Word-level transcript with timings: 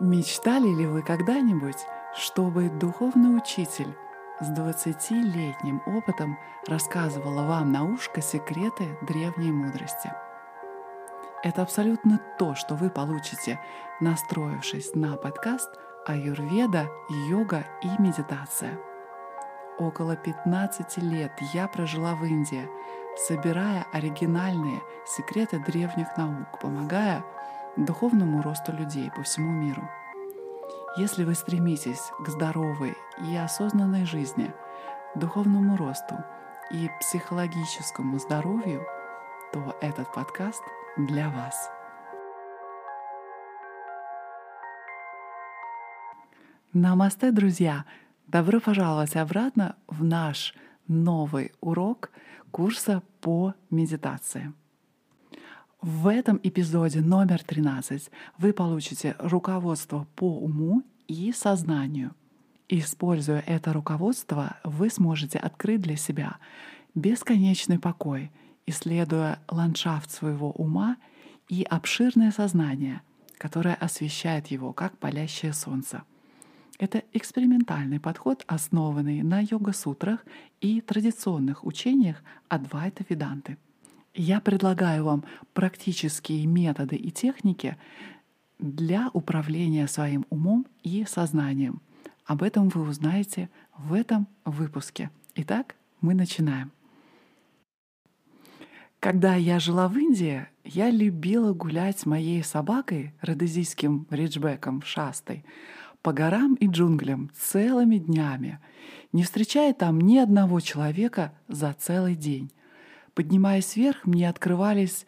Мечтали 0.00 0.74
ли 0.74 0.88
вы 0.88 1.02
когда-нибудь, 1.02 1.86
чтобы 2.16 2.68
духовный 2.68 3.36
учитель 3.36 3.96
с 4.40 4.50
20-летним 4.50 5.82
опытом 5.86 6.36
рассказывала 6.66 7.44
вам 7.44 7.70
на 7.70 7.84
ушко 7.84 8.20
секреты 8.20 8.98
древней 9.02 9.52
мудрости? 9.52 10.12
Это 11.44 11.62
абсолютно 11.62 12.18
то, 12.40 12.56
что 12.56 12.74
вы 12.74 12.90
получите, 12.90 13.60
настроившись 14.00 14.96
на 14.96 15.16
подкаст 15.16 15.70
«Аюрведа, 16.06 16.88
йога 17.28 17.64
и 17.80 18.02
медитация». 18.02 18.76
Около 19.78 20.16
15 20.16 20.96
лет 20.98 21.32
я 21.52 21.68
прожила 21.68 22.16
в 22.16 22.24
Индии, 22.24 22.68
собирая 23.16 23.86
оригинальные 23.92 24.82
секреты 25.06 25.60
древних 25.60 26.16
наук, 26.16 26.58
помогая 26.60 27.24
духовному 27.76 28.42
росту 28.42 28.72
людей 28.72 29.10
по 29.14 29.22
всему 29.22 29.50
миру. 29.50 29.88
Если 30.96 31.24
вы 31.24 31.34
стремитесь 31.34 32.10
к 32.24 32.28
здоровой 32.28 32.94
и 33.28 33.36
осознанной 33.36 34.04
жизни, 34.04 34.52
духовному 35.16 35.76
росту 35.76 36.16
и 36.70 36.88
психологическому 37.00 38.18
здоровью, 38.18 38.86
то 39.52 39.76
этот 39.80 40.12
подкаст 40.12 40.62
для 40.96 41.28
вас. 41.28 41.70
Намасте, 46.72 47.30
друзья! 47.30 47.84
Добро 48.26 48.58
пожаловать 48.58 49.16
обратно 49.16 49.76
в 49.86 50.02
наш 50.02 50.54
новый 50.88 51.52
урок 51.60 52.10
курса 52.50 53.02
по 53.20 53.54
медитации. 53.70 54.52
В 55.84 56.06
этом 56.06 56.40
эпизоде 56.42 57.02
номер 57.02 57.44
13 57.44 58.10
вы 58.38 58.54
получите 58.54 59.16
руководство 59.18 60.06
по 60.16 60.38
уму 60.38 60.82
и 61.08 61.30
сознанию. 61.30 62.14
Используя 62.70 63.40
это 63.40 63.74
руководство, 63.74 64.56
вы 64.64 64.88
сможете 64.88 65.36
открыть 65.36 65.82
для 65.82 65.96
себя 65.96 66.38
бесконечный 66.94 67.78
покой, 67.78 68.32
исследуя 68.64 69.40
ландшафт 69.50 70.10
своего 70.10 70.52
ума 70.52 70.96
и 71.50 71.64
обширное 71.64 72.30
сознание, 72.30 73.02
которое 73.36 73.74
освещает 73.74 74.46
его, 74.46 74.72
как 74.72 74.96
палящее 74.96 75.52
солнце. 75.52 76.02
Это 76.78 77.02
экспериментальный 77.12 78.00
подход, 78.00 78.42
основанный 78.46 79.22
на 79.22 79.40
йога-сутрах 79.40 80.24
и 80.62 80.80
традиционных 80.80 81.62
учениях 81.62 82.22
Адвайта 82.48 83.04
Веданты— 83.06 83.58
я 84.14 84.40
предлагаю 84.40 85.04
вам 85.04 85.24
практические 85.52 86.46
методы 86.46 86.96
и 86.96 87.10
техники 87.10 87.76
для 88.58 89.10
управления 89.12 89.88
своим 89.88 90.24
умом 90.30 90.66
и 90.82 91.04
сознанием. 91.04 91.82
Об 92.24 92.42
этом 92.42 92.68
вы 92.68 92.82
узнаете 92.88 93.50
в 93.76 93.92
этом 93.92 94.28
выпуске. 94.44 95.10
Итак, 95.34 95.74
мы 96.00 96.14
начинаем. 96.14 96.70
Когда 99.00 99.34
я 99.34 99.58
жила 99.58 99.88
в 99.88 99.98
Индии, 99.98 100.46
я 100.64 100.90
любила 100.90 101.52
гулять 101.52 101.98
с 101.98 102.06
моей 102.06 102.42
собакой, 102.42 103.12
родезийским 103.20 104.06
риджбеком 104.08 104.80
Шастой, 104.80 105.44
по 106.00 106.12
горам 106.12 106.54
и 106.54 106.66
джунглям 106.66 107.30
целыми 107.36 107.98
днями, 107.98 108.60
не 109.12 109.22
встречая 109.24 109.74
там 109.74 110.00
ни 110.00 110.16
одного 110.16 110.60
человека 110.60 111.32
за 111.48 111.74
целый 111.74 112.14
день. 112.14 112.50
Поднимаясь 113.14 113.76
вверх, 113.76 114.06
мне 114.06 114.28
открывались 114.28 115.06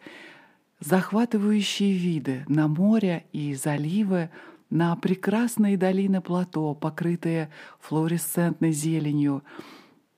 захватывающие 0.79 1.91
виды 1.93 2.45
на 2.47 2.67
море 2.67 3.25
и 3.33 3.53
заливы, 3.53 4.29
на 4.69 4.95
прекрасные 4.97 5.77
долины 5.77 6.21
плато, 6.21 6.73
покрытые 6.75 7.49
флуоресцентной 7.79 8.73
зеленью, 8.73 9.43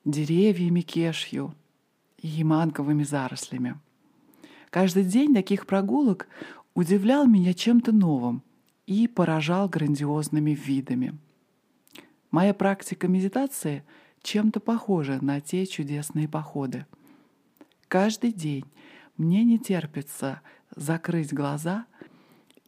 деревьями 0.04 0.80
кешью 0.80 1.54
и 2.18 2.42
манковыми 2.42 3.04
зарослями. 3.04 3.76
Каждый 4.70 5.04
день 5.04 5.34
таких 5.34 5.66
прогулок 5.66 6.28
удивлял 6.74 7.26
меня 7.26 7.54
чем-то 7.54 7.92
новым 7.92 8.42
и 8.86 9.06
поражал 9.06 9.68
грандиозными 9.68 10.50
видами. 10.50 11.16
Моя 12.30 12.52
практика 12.52 13.06
медитации 13.08 13.84
чем-то 14.22 14.60
похожа 14.60 15.18
на 15.24 15.40
те 15.40 15.64
чудесные 15.66 16.28
походы— 16.28 16.86
Каждый 17.90 18.30
день 18.30 18.66
мне 19.16 19.42
не 19.42 19.58
терпится 19.58 20.42
закрыть 20.76 21.34
глаза 21.34 21.86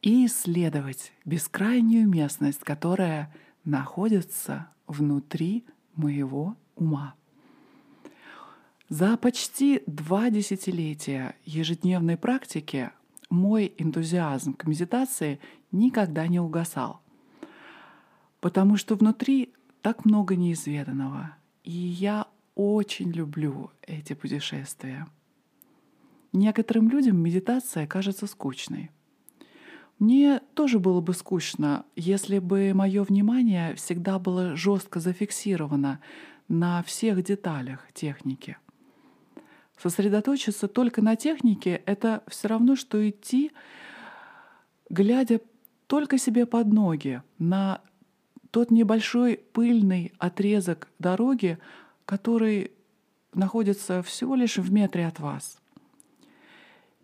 и 0.01 0.27
исследовать 0.27 1.13
бескрайнюю 1.25 2.09
местность, 2.09 2.65
которая 2.65 3.33
находится 3.63 4.71
внутри 4.89 5.65
моего 5.95 6.57
ума. 6.75 7.15
За 8.89 9.17
почти 9.17 9.85
два 9.87 10.29
десятилетия 10.29 11.37
ежедневной 11.45 12.17
практики 12.17 12.91
мой 13.31 13.75
энтузиазм 13.79 14.55
к 14.55 14.67
медитации 14.67 15.39
никогда 15.71 16.27
не 16.27 16.41
угасал, 16.41 17.01
потому 18.41 18.77
что 18.77 18.97
внутри 18.97 19.55
так 19.83 20.05
много 20.05 20.35
неизведанного, 20.35 21.37
и 21.63 21.71
я 21.71 22.27
очень 22.55 23.11
люблю 23.11 23.71
эти 23.83 24.15
путешествия. 24.15 25.07
Некоторым 26.33 26.89
людям 26.89 27.19
медитация 27.19 27.87
кажется 27.87 28.27
скучной. 28.27 28.91
Мне 29.99 30.41
тоже 30.55 30.79
было 30.79 31.01
бы 31.01 31.15
скучно, 31.15 31.85
если 31.95 32.39
бы 32.39 32.73
мое 32.75 33.05
внимание 33.05 33.75
всегда 33.75 34.19
было 34.19 34.57
жестко 34.57 34.99
зафиксировано 34.99 36.01
на 36.49 36.83
всех 36.83 37.23
деталях 37.23 37.87
техники. 37.93 38.57
Сосредоточиться 39.77 40.69
только 40.69 41.03
на 41.03 41.17
технике— 41.17 41.83
это 41.87 42.23
все 42.29 42.49
равно, 42.49 42.77
что 42.77 43.09
идти, 43.09 43.53
глядя 44.91 45.41
только 45.87 46.19
себе 46.19 46.47
под 46.47 46.73
ноги 46.73 47.23
на 47.39 47.81
тот 48.51 48.71
небольшой 48.71 49.41
пыльный 49.53 50.13
отрезок 50.19 50.89
дороги, 50.99 51.59
который 52.05 52.73
находится 53.35 54.03
всего 54.03 54.35
лишь 54.35 54.59
в 54.59 54.73
метре 54.73 55.07
от 55.07 55.21
вас. 55.21 55.59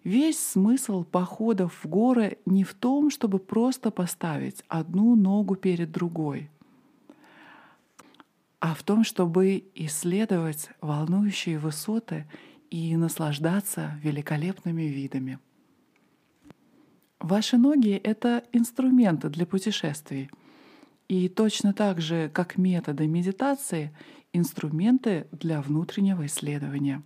Весь 0.04 0.38
смысл 0.38 1.04
походов 1.04 1.82
в 1.82 1.88
горы 1.88 2.38
не 2.46 2.64
в 2.64 2.74
том, 2.74 3.10
чтобы 3.10 3.38
просто 3.38 3.90
поставить 3.90 4.62
одну 4.68 5.16
ногу 5.16 5.56
перед 5.56 5.90
другой, 5.90 6.50
а 8.60 8.74
в 8.74 8.82
том, 8.82 9.04
чтобы 9.04 9.64
исследовать 9.74 10.70
волнующие 10.80 11.58
высоты 11.58 12.26
и 12.70 12.96
наслаждаться 12.96 13.98
великолепными 14.02 14.82
видами. 14.82 15.38
Ваши 17.20 17.56
ноги— 17.56 17.90
это 18.04 18.44
инструменты 18.52 19.28
для 19.28 19.44
путешествий. 19.44 20.30
И 21.08 21.28
точно 21.28 21.72
так 21.72 22.00
же, 22.00 22.30
как 22.32 22.56
методы 22.56 23.06
медитации— 23.06 23.94
инструменты 24.38 25.26
для 25.32 25.60
внутреннего 25.60 26.26
исследования. 26.26 27.02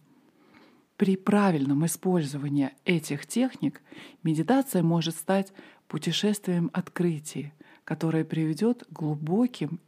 При 0.96 1.16
правильном 1.16 1.84
использовании 1.84 2.70
этих 2.84 3.26
техник 3.26 3.82
медитация 4.22 4.82
может 4.82 5.16
стать 5.16 5.52
путешествием 5.88 6.70
открытий, 6.72 7.52
которое 7.84 8.24
приведет 8.24 8.84
к 8.84 8.92
глубоким, 8.92 9.80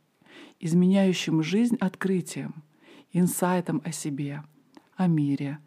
изменяющим 0.58 1.42
жизнь 1.42 1.76
открытиям, 1.78 2.64
инсайтам 3.12 3.80
о 3.84 3.92
себе, 3.92 4.42
о 4.96 5.06
мире 5.06 5.58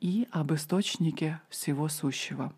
и 0.00 0.28
об 0.30 0.52
источнике 0.54 1.40
всего 1.48 1.88
сущего. 1.88 2.54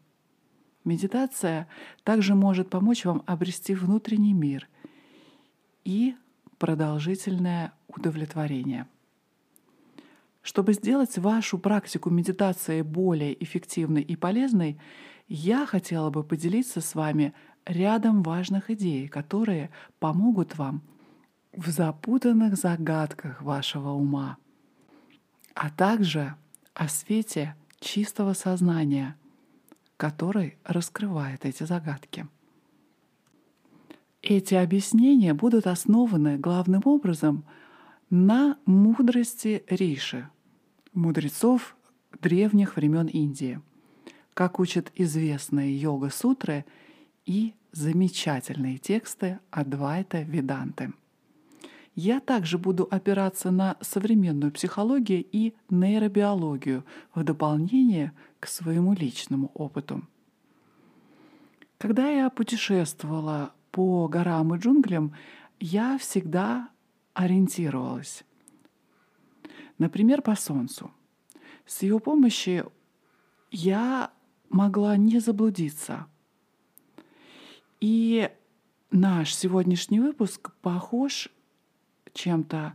Медитация 0.84 1.68
также 2.04 2.34
может 2.34 2.70
помочь 2.70 3.04
вам 3.04 3.22
обрести 3.26 3.74
внутренний 3.74 4.34
мир 4.34 4.68
и 5.84 6.14
продолжительное 6.60 7.72
удовлетворение. 7.89 8.86
Чтобы 10.42 10.74
сделать 10.74 11.16
вашу 11.18 11.59
практику 11.59 12.10
медитации 12.10 12.83
более 12.83 13.42
эффективной 13.42 14.03
и 14.03 14.15
полезной, 14.15 14.78
я 15.27 15.65
хотела 15.65 16.10
бы 16.10 16.22
поделиться 16.22 16.83
с 16.83 16.95
вами 16.95 17.33
рядом 17.65 18.22
важных 18.22 18.71
идей, 18.71 19.09
которые 19.09 19.71
помогут 19.98 20.59
вам 20.59 20.83
в 21.53 21.68
запутанных 21.71 22.57
загадках 22.57 23.41
вашего 23.41 23.91
ума, 23.91 24.36
а 25.54 25.71
также 25.71 26.34
о 26.74 26.89
свете 26.89 27.56
чистого 27.80 28.34
сознания, 28.34 29.16
который 29.97 30.59
раскрывает 30.65 31.47
эти 31.47 31.65
загадки. 31.65 32.28
Эти 34.22 34.54
объяснения 34.54 35.32
будут 35.32 35.66
основаны 35.66 36.36
главным 36.36 36.82
образом 36.84 37.44
на 38.10 38.58
мудрости 38.66 39.64
Риши, 39.68 40.28
мудрецов 40.92 41.76
древних 42.20 42.76
времен 42.76 43.06
Индии. 43.06 43.60
Как 44.34 44.60
учат 44.60 44.92
известные 44.94 45.76
йога-сутры, 45.76 46.64
и 47.26 47.54
замечательные 47.72 48.78
тексты 48.78 49.38
Адвайта 49.50 50.22
Веданты. 50.22 50.92
Я 51.94 52.18
также 52.18 52.58
буду 52.58 52.88
опираться 52.90 53.50
на 53.50 53.76
современную 53.80 54.50
психологию 54.52 55.24
и 55.30 55.54
нейробиологию 55.68 56.84
в 57.14 57.22
дополнение 57.22 58.12
к 58.38 58.48
своему 58.48 58.94
личному 58.94 59.50
опыту. 59.54 60.02
Когда 61.78 62.08
я 62.08 62.30
путешествовала 62.30 63.52
по 63.70 64.08
горам 64.08 64.54
и 64.54 64.58
джунглям, 64.58 65.14
я 65.58 65.98
всегда 65.98 66.68
ориентировалась. 67.14 68.24
Например, 69.78 70.22
по 70.22 70.34
Солнцу. 70.34 70.90
С 71.66 71.82
его 71.82 71.98
помощью 71.98 72.72
я 73.50 74.10
могла 74.48 74.96
не 74.96 75.20
заблудиться. 75.20 76.06
И 77.80 78.30
наш 78.90 79.34
сегодняшний 79.34 80.00
выпуск 80.00 80.52
похож 80.60 81.30
чем-то 82.12 82.74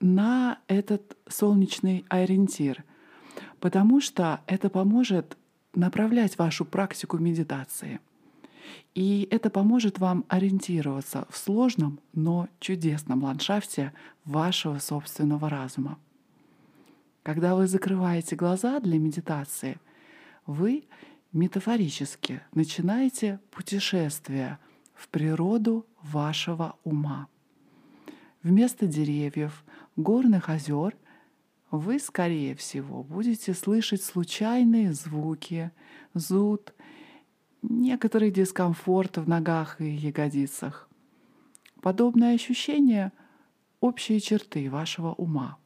на 0.00 0.60
этот 0.68 1.16
солнечный 1.28 2.04
ориентир, 2.08 2.84
потому 3.60 4.00
что 4.00 4.40
это 4.46 4.70
поможет 4.70 5.36
направлять 5.74 6.38
вашу 6.38 6.64
практику 6.64 7.18
медитации. 7.18 8.00
И 8.94 9.28
это 9.30 9.50
поможет 9.50 9.98
вам 9.98 10.24
ориентироваться 10.28 11.26
в 11.30 11.36
сложном, 11.36 12.00
но 12.14 12.48
чудесном 12.60 13.24
ландшафте 13.24 13.92
вашего 14.24 14.78
собственного 14.78 15.48
разума. 15.48 15.98
Когда 17.22 17.54
вы 17.54 17.66
закрываете 17.66 18.36
глаза 18.36 18.80
для 18.80 18.98
медитации, 18.98 19.78
вы 20.46 20.84
метафорически 21.32 22.42
начинаете 22.54 23.38
путешествие 23.50 24.58
в 24.94 25.08
природу 25.08 25.86
вашего 26.02 26.76
ума. 26.84 27.28
Вместо 28.42 28.86
деревьев, 28.86 29.64
горных 29.96 30.48
озер 30.48 30.96
вы, 31.70 31.98
скорее 31.98 32.54
всего, 32.54 33.02
будете 33.02 33.52
слышать 33.52 34.02
случайные 34.02 34.92
звуки, 34.92 35.70
зуд, 36.14 36.72
некоторый 37.68 38.30
дискомфорт 38.30 39.18
в 39.18 39.28
ногах 39.28 39.80
и 39.80 39.88
ягодицах. 39.88 40.88
Подобное 41.80 42.34
ощущение— 42.34 43.12
общие 43.80 44.20
черты 44.20 44.70
вашего 44.70 45.12
ума. 45.12 45.58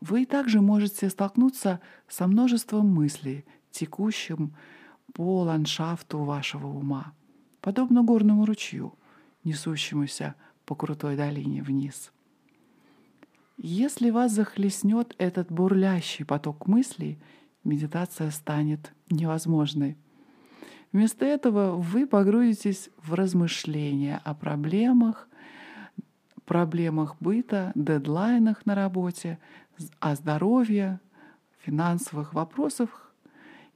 Вы 0.00 0.26
также 0.26 0.60
можете 0.60 1.08
столкнуться 1.08 1.80
со 2.08 2.26
множеством 2.26 2.92
мыслей, 2.92 3.44
текущим 3.70 4.54
по 5.14 5.42
ландшафту 5.42 6.18
вашего 6.24 6.66
ума, 6.66 7.14
подобно 7.60 8.02
горному 8.02 8.44
ручью, 8.44 8.94
несущемуся 9.44 10.34
по 10.64 10.74
крутой 10.74 11.16
долине 11.16 11.62
вниз. 11.62 12.12
Если 13.56 14.10
вас 14.10 14.32
захлестнет 14.32 15.14
этот 15.18 15.50
бурлящий 15.50 16.24
поток 16.24 16.66
мыслей, 16.68 17.18
медитация 17.64 18.30
станет 18.30 18.92
невозможной. 19.10 19.96
Вместо 20.92 21.24
этого 21.26 21.76
вы 21.76 22.06
погрузитесь 22.06 22.88
в 23.02 23.14
размышления 23.14 24.20
о 24.24 24.34
проблемах, 24.34 25.28
проблемах 26.46 27.16
быта, 27.20 27.72
дедлайнах 27.74 28.64
на 28.64 28.74
работе, 28.74 29.38
о 30.00 30.14
здоровье, 30.14 30.98
финансовых 31.60 32.32
вопросах 32.32 33.12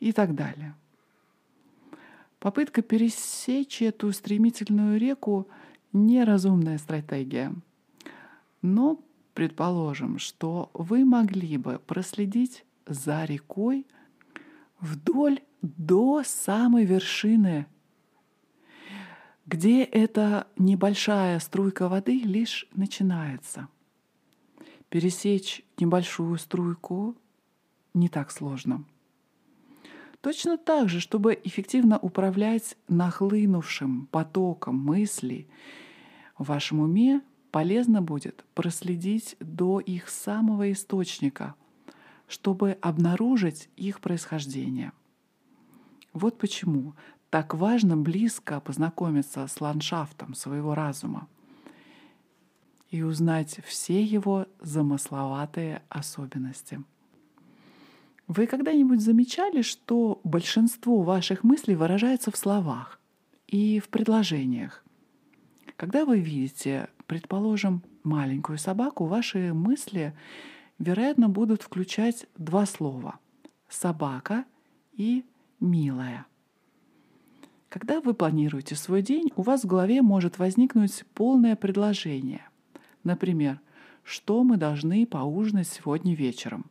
и 0.01 0.13
так 0.13 0.35
далее. 0.35 0.75
Попытка 2.39 2.83
пересечь 2.83 3.83
эту 3.83 4.11
стремительную 4.13 4.99
реку 4.99 5.47
неразумная 5.93 6.79
стратегия. 6.79 7.53
Но 8.63 8.99
предположим, 9.35 10.19
что 10.19 10.71
вы 10.73 11.05
могли 11.05 11.57
бы 11.59 11.79
проследить 11.87 12.65
за 12.87 13.25
рекой 13.25 13.87
вдоль 14.81 15.41
до 15.63 16.23
самой 16.25 16.85
вершины, 16.85 17.67
где 19.47 19.85
эта 19.85 20.49
небольшая 20.57 21.39
струйка 21.39 21.89
воды 21.89 22.19
лишь 22.19 22.69
начинается. 22.75 23.69
Пересечь 24.89 25.65
небольшую 25.79 26.37
струйку 26.39 27.17
не 27.95 28.09
так 28.09 28.31
сложно. 28.31 28.85
Точно 30.21 30.57
так 30.57 30.89
же, 30.89 31.01
чтобы 31.01 31.39
эффективно 31.43 31.99
управлять 31.99 32.77
нахлынувшим 32.89 34.07
потоком 34.07 34.77
мыслей 34.79 35.49
в 36.39 36.47
вашем 36.49 36.81
уме 36.81 37.23
полезно 37.51 38.03
будет 38.03 38.45
проследить 38.55 39.37
до 39.41 39.81
их 39.81 40.09
самого 40.09 40.71
источника, 40.71 41.55
чтобы 42.29 42.79
обнаружить 42.81 43.69
их 43.77 44.01
происхождение. 44.01 44.93
Вот 46.13 46.39
почему 46.39 46.95
так 47.31 47.55
важно 47.55 47.97
близко 47.97 48.61
познакомиться 48.61 49.47
с 49.47 49.61
ландшафтом 49.61 50.35
своего 50.35 50.75
разума 50.75 51.29
и 52.91 53.03
узнать 53.03 53.61
все 53.65 54.03
его 54.03 54.47
замысловатые 54.61 55.83
особенности. 55.89 56.83
Вы 58.29 58.47
когда-нибудь 58.47 59.01
замечали, 59.01 59.63
что 59.63 60.21
большинство 60.25 61.03
ваших 61.03 61.43
мыслей 61.43 61.75
выражается 61.75 62.31
в 62.31 62.37
словах 62.37 63.01
и 63.47 63.81
в 63.81 63.89
предложениях? 63.89 64.85
Когда 65.77 66.05
вы 66.05 66.21
видите, 66.21 66.89
предположим, 67.07 67.83
маленькую 68.05 68.59
собаку, 68.59 69.07
ваши 69.07 69.55
мысли, 69.55 70.15
вероятно, 70.79 71.29
будут 71.29 71.63
включать 71.63 72.27
два 72.37 72.67
слова— 72.67 73.19
собака 73.69 74.45
и 74.93 75.25
милая. 75.63 76.27
Когда 77.69 78.01
вы 78.01 78.13
планируете 78.13 78.75
свой 78.75 79.01
день, 79.01 79.33
у 79.37 79.43
вас 79.43 79.65
в 79.65 79.67
голове 79.67 80.03
может 80.03 80.39
возникнуть 80.39 81.05
полное 81.15 81.57
предложение. 81.57 82.43
Например, 83.03 83.61
что 84.03 84.45
мы 84.45 84.57
должны 84.57 85.07
поужинать 85.07 85.69
сегодня 85.69 86.15
вечером. 86.15 86.67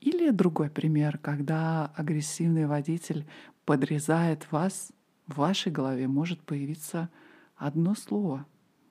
Или 0.00 0.30
другой 0.30 0.68
пример, 0.68 1.18
когда 1.18 1.86
агрессивный 1.96 2.66
водитель 2.66 3.26
подрезает 3.64 4.50
вас, 4.52 4.92
в 5.26 5.38
вашей 5.38 5.72
голове 5.72 6.06
может 6.08 6.40
появиться 6.42 7.08
одно 7.56 7.94
слово, 7.94 8.44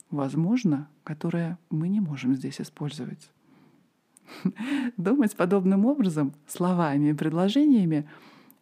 возможно, 0.09 0.89
которое 1.03 1.59
мы 1.69 1.87
не 1.87 1.99
можем 1.99 2.35
здесь 2.35 2.59
использовать. 2.59 3.29
Думать 4.97 5.35
подобным 5.35 5.85
образом, 5.85 6.33
словами 6.47 7.09
и 7.09 7.13
предложениями, 7.13 8.09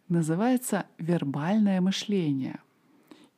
называется 0.08 0.86
вербальное 0.98 1.80
мышление. 1.80 2.60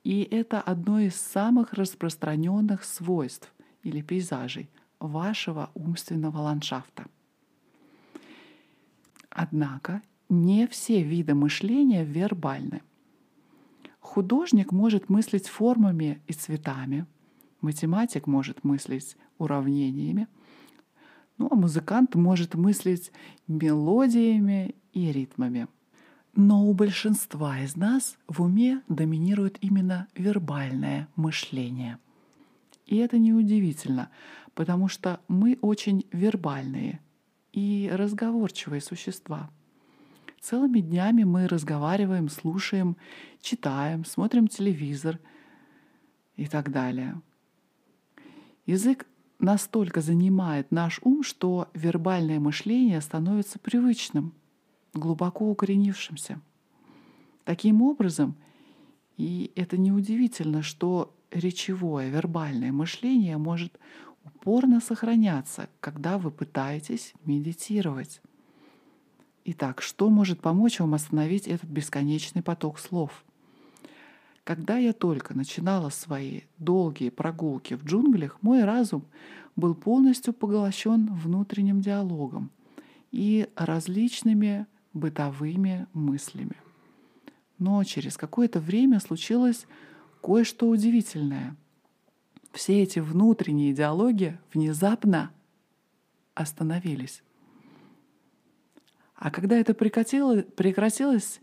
И 0.05 0.23
это 0.23 0.61
одно 0.61 1.01
из 1.01 1.17
самых 1.17 1.73
распространенных 1.73 2.85
свойств 2.85 3.53
или 3.83 4.03
пейзажей 4.03 4.71
вашего 5.01 5.71
умственного 5.75 6.39
ландшафта. 6.39 7.07
Однако 9.31 10.03
не 10.29 10.67
все 10.67 11.03
виды 11.03 11.35
мышления 11.35 12.05
вербальны. 12.05 12.83
Художник 14.01 14.73
может 14.73 15.09
мыслить 15.09 15.49
формами 15.49 16.23
и 16.27 16.33
цветами, 16.33 17.07
математик 17.61 18.27
может 18.27 18.65
мыслить 18.65 19.17
уравнениями, 19.39 20.29
ну 21.39 21.49
а 21.51 21.55
музыкант 21.55 22.15
может 22.15 22.55
мыслить 22.55 23.13
мелодиями 23.47 24.75
и 24.93 25.13
ритмами. 25.13 25.69
Но 26.37 26.65
у 26.65 26.73
большинства 26.75 27.59
из 27.59 27.75
нас 27.75 28.17
в 28.29 28.43
уме 28.43 28.83
доминирует 28.89 29.59
именно 29.61 30.07
вербальное 30.15 31.09
мышление. 31.17 31.99
И 32.87 32.97
это 32.99 33.19
неудивительно, 33.19 34.11
потому 34.55 34.87
что 34.87 35.19
мы 35.27 35.59
очень 35.61 36.07
вербальные 36.13 37.01
и 37.53 37.91
разговорчивые 37.93 38.81
существа— 38.81 39.51
Целыми 40.47 40.79
днями 40.79 41.25
мы 41.25 41.49
разговариваем, 41.49 42.29
слушаем, 42.29 42.97
читаем, 43.41 44.05
смотрим 44.05 44.47
телевизор 44.47 45.19
и 46.37 46.47
так 46.47 46.71
далее. 46.71 47.21
Язык 48.65 49.09
настолько 49.41 50.01
занимает 50.01 50.71
наш 50.71 51.01
ум, 51.03 51.25
что 51.25 51.69
вербальное 51.75 52.39
мышление 52.39 53.01
становится 53.01 53.59
привычным, 53.59 54.35
глубоко 54.99 55.51
укоренившимся. 55.51 56.41
Таким 57.45 57.83
образом, 57.83 58.35
и 59.17 59.53
это 59.55 59.77
неудивительно, 59.77 60.63
что 60.63 61.15
речевое, 61.31 62.11
вербальное 62.11 62.73
мышление 62.73 63.37
может 63.37 63.79
упорно 64.25 64.81
сохраняться, 64.81 65.69
когда 65.81 66.19
вы 66.19 66.31
пытаетесь 66.31 67.15
медитировать. 67.25 68.21
Итак, 69.45 69.81
что 69.81 70.11
может 70.11 70.41
помочь 70.41 70.81
вам 70.81 70.95
остановить 70.95 71.47
этот 71.47 71.71
бесконечный 71.71 72.43
поток 72.43 72.81
слов? 72.81 73.25
Когда 74.43 74.77
я 74.77 74.93
только 74.93 75.35
начинала 75.35 75.89
свои 75.89 76.43
долгие 76.59 77.11
прогулки 77.11 77.75
в 77.75 77.85
джунглях, 77.85 78.39
мой 78.43 78.65
разум 78.65 79.05
был 79.55 79.75
полностью 79.75 80.33
поглощен 80.33 81.13
внутренним 81.15 81.81
диалогом 81.81 82.51
и 83.11 83.49
различными 83.57 84.67
бытовыми 84.97 85.87
мыслями. 85.93 86.57
Но 87.59 87.83
через 87.85 88.17
какое-то 88.17 88.61
время 88.61 88.99
случилось 89.01 89.67
кое-что 90.23 90.69
удивительное. 90.69 91.57
Все 92.53 92.83
эти 92.83 92.99
внутренние 92.99 93.73
диалоги 93.75 94.39
внезапно 94.53 95.31
остановились. 96.35 97.23
А 99.15 99.31
когда 99.31 99.57
это 99.57 99.75
прекратилось, 99.75 101.41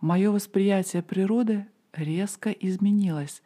мое 0.00 0.30
восприятие 0.30 1.02
природы 1.02 1.66
резко 1.92 2.50
изменилось. 2.50 3.42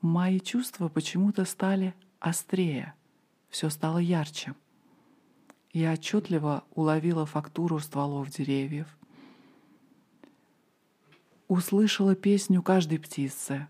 Мои 0.00 0.38
чувства 0.40 0.88
почему-то 0.88 1.44
стали 1.44 1.94
острее, 2.20 2.94
все 3.48 3.70
стало 3.70 3.98
ярче. 3.98 4.54
Я 5.74 5.92
отчетливо 5.92 6.64
уловила 6.74 7.26
фактуру 7.26 7.78
стволов 7.80 8.30
деревьев, 8.30 8.86
услышала 11.48 12.14
песню 12.14 12.62
каждой 12.62 12.98
птицы, 12.98 13.68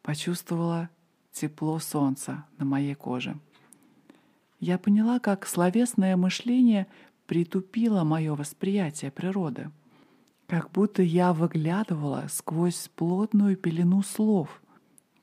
почувствовала 0.00 0.88
тепло 1.32 1.78
солнца 1.80 2.46
на 2.56 2.64
моей 2.64 2.94
коже. 2.94 3.38
Я 4.60 4.78
поняла, 4.78 5.18
как 5.18 5.46
словесное 5.46 6.16
мышление 6.16 6.86
притупило 7.26 8.04
мое 8.04 8.34
восприятие 8.34 9.10
природы— 9.10 9.70
как 10.52 10.70
будто 10.70 11.02
я 11.02 11.32
выглядывала 11.32 12.26
сквозь 12.28 12.90
плотную 12.94 13.56
пелену 13.56 14.02
слов, 14.02 14.60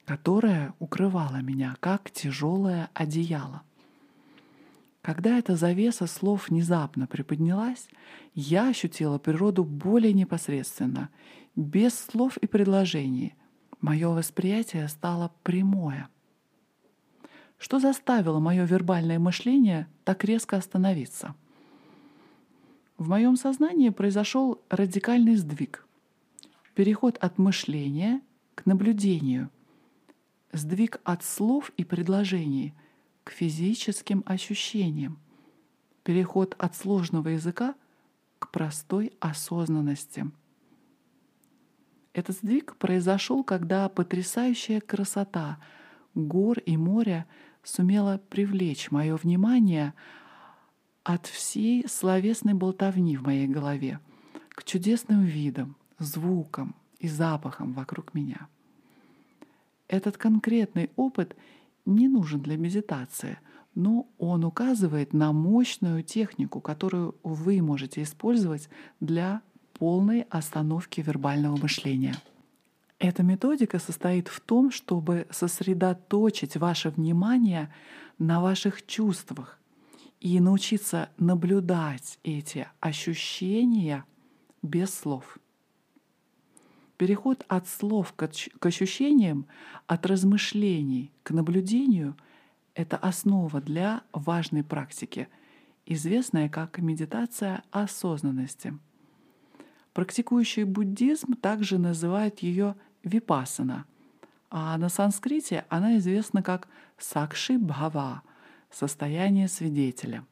которая 0.05 0.73
укрывала 0.79 1.43
меня, 1.43 1.75
как 1.79 2.09
тяжелое 2.09 2.89
одеяло. 2.95 3.61
Когда 5.01 5.37
эта 5.37 5.55
завеса 5.55 6.07
слов 6.07 6.49
внезапно 6.49 7.07
приподнялась, 7.07 7.87
я 8.33 8.69
ощутила 8.69 9.17
природу 9.17 9.63
более 9.63 10.13
непосредственно, 10.13 11.09
без 11.55 11.97
слов 11.97 12.37
и 12.37 12.47
предложений. 12.47 13.35
Мое 13.81 14.09
восприятие 14.09 14.87
стало 14.87 15.31
прямое. 15.43 16.09
Что 17.57 17.79
заставило 17.79 18.39
мое 18.39 18.65
вербальное 18.65 19.19
мышление 19.19 19.87
так 20.03 20.23
резко 20.23 20.57
остановиться— 20.57 21.35
в 22.99 23.07
моем 23.07 23.37
сознании 23.37 23.89
произошел 23.91 24.61
радикальный 24.69 25.37
сдвиг. 25.37 25.87
Переход 26.75 27.17
от 27.19 27.37
мышления 27.37 28.21
к 28.55 28.65
наблюдению. 28.65 29.49
Сдвиг 30.51 30.99
от 31.05 31.23
слов 31.23 31.71
и 31.77 31.85
предложений 31.85 32.73
к 33.29 33.31
физическим 33.31 34.23
ощущениям. 34.25 35.19
Переход 36.01 36.55
от 36.57 36.75
сложного 36.75 37.27
языка 37.27 37.75
к 38.39 38.49
простой 38.49 39.13
осознанности. 39.19 40.31
Этот 42.13 42.37
сдвиг 42.37 42.75
произошел, 42.77 43.43
когда 43.43 43.87
потрясающая 43.87 44.81
красота 44.81 45.59
гор 46.15 46.57
и 46.57 46.75
моря 46.75 47.27
сумела 47.61 48.19
привлечь 48.31 48.89
мое 48.89 49.15
внимание— 49.15 49.93
от 51.03 51.27
всей 51.27 51.87
словесной 51.87 52.55
болтовни 52.55 53.15
в 53.15 53.21
моей 53.21 53.47
голове 53.47 53.99
к 54.49 54.63
чудесным 54.63 55.23
видам, 55.23 55.75
звукам 55.99 56.75
и 56.97 57.07
запахам 57.07 57.73
вокруг 57.73 58.15
меня. 58.15 58.47
Этот 59.87 60.17
конкретный 60.17 60.89
опыт 60.95 61.35
не 61.85 62.07
нужен 62.07 62.41
для 62.41 62.57
медитации, 62.57 63.39
но 63.75 64.07
он 64.17 64.43
указывает 64.43 65.13
на 65.13 65.31
мощную 65.31 66.03
технику, 66.03 66.61
которую 66.61 67.15
вы 67.23 67.61
можете 67.61 68.03
использовать 68.03 68.69
для 68.99 69.41
полной 69.73 70.21
остановки 70.29 71.01
вербального 71.01 71.57
мышления. 71.57 72.15
Эта 72.99 73.23
методика 73.23 73.79
состоит 73.79 74.27
в 74.27 74.41
том, 74.41 74.71
чтобы 74.71 75.27
сосредоточить 75.29 76.57
ваше 76.57 76.89
внимание 76.89 77.73
на 78.17 78.41
ваших 78.41 78.85
чувствах, 78.85 79.59
и 80.19 80.39
научиться 80.39 81.09
наблюдать 81.17 82.19
эти 82.23 82.67
ощущения 82.79 84.05
без 84.61 84.93
слов. 84.93 85.37
Переход 86.99 87.45
от 87.47 87.65
слов 87.65 88.11
к 88.11 88.65
ощущениям, 88.65 89.45
от 89.87 90.05
размышлений 90.05 91.13
к 91.23 91.31
наблюдению— 91.31 92.17
это 92.75 92.97
основа 92.97 93.61
для 93.61 94.01
важной 94.11 94.65
практики, 94.65 95.29
известная 95.85 96.49
как 96.49 96.77
медитация 96.79 97.63
осознанности. 97.71 98.77
Практикующий 99.93 100.65
буддизм 100.65 101.35
также 101.35 101.77
называют 101.77 102.39
ее 102.39 102.75
випасана, 103.05 103.85
а 104.49 104.77
на 104.77 104.89
санскрите 104.89 105.65
она 105.69 105.99
известна 105.99 106.43
как 106.43 106.67
сакши 106.97 107.57
бхава— 107.57 108.23
состояние 108.69 109.47
свидетеля. 109.47 110.25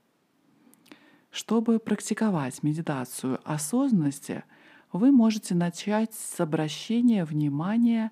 Чтобы 1.32 1.80
практиковать 1.80 2.62
медитацию 2.62 3.40
осознанности, 3.46 4.44
вы 4.92 5.12
можете 5.12 5.56
начать 5.56 6.14
с 6.14 6.40
обращения 6.40 7.26
внимания 7.26 8.12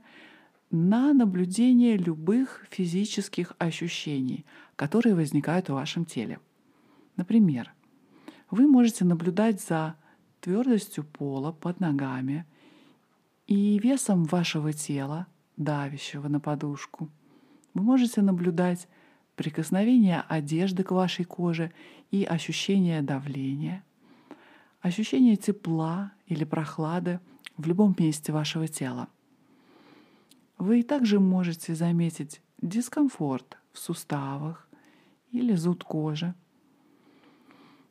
на 0.71 1.13
наблюдение 1.13 1.97
любых 1.97 2.65
физических 2.69 3.53
ощущений, 3.59 4.45
которые 4.75 5.15
возникают 5.15 5.69
в 5.69 5.73
вашем 5.73 6.05
теле. 6.05 6.39
Например, 7.15 7.73
вы 8.51 8.67
можете 8.67 9.05
наблюдать 9.05 9.61
за 9.61 9.95
твердостью 10.41 11.03
пола 11.03 11.51
под 11.51 11.79
ногами 11.79 12.45
и 13.47 13.79
весом 13.79 14.25
вашего 14.25 14.73
тела, 14.73 15.27
давящего 15.57 16.27
на 16.27 16.39
подушку. 16.39 17.09
Вы 17.73 17.83
можете 17.83 18.21
наблюдать 18.21 18.87
прикосновение 19.35 20.23
одежды 20.27 20.83
к 20.83 20.91
вашей 20.91 21.25
коже 21.25 21.71
и 22.11 22.23
ощущение 22.23 23.01
давления, 23.01 23.83
ощущение 24.85 25.35
тепла 25.35 26.11
или 26.27 26.43
прохлады 26.43 27.19
в 27.57 27.65
любом 27.67 27.95
месте 27.97 28.31
вашего 28.31 28.67
тела. 28.67 29.07
Вы 30.59 30.83
также 30.83 31.19
можете 31.19 31.73
заметить 31.73 32.39
дискомфорт 32.61 33.57
в 33.73 33.79
суставах 33.79 34.69
или 35.31 35.55
зуд 35.55 35.83
кожи. 35.83 36.35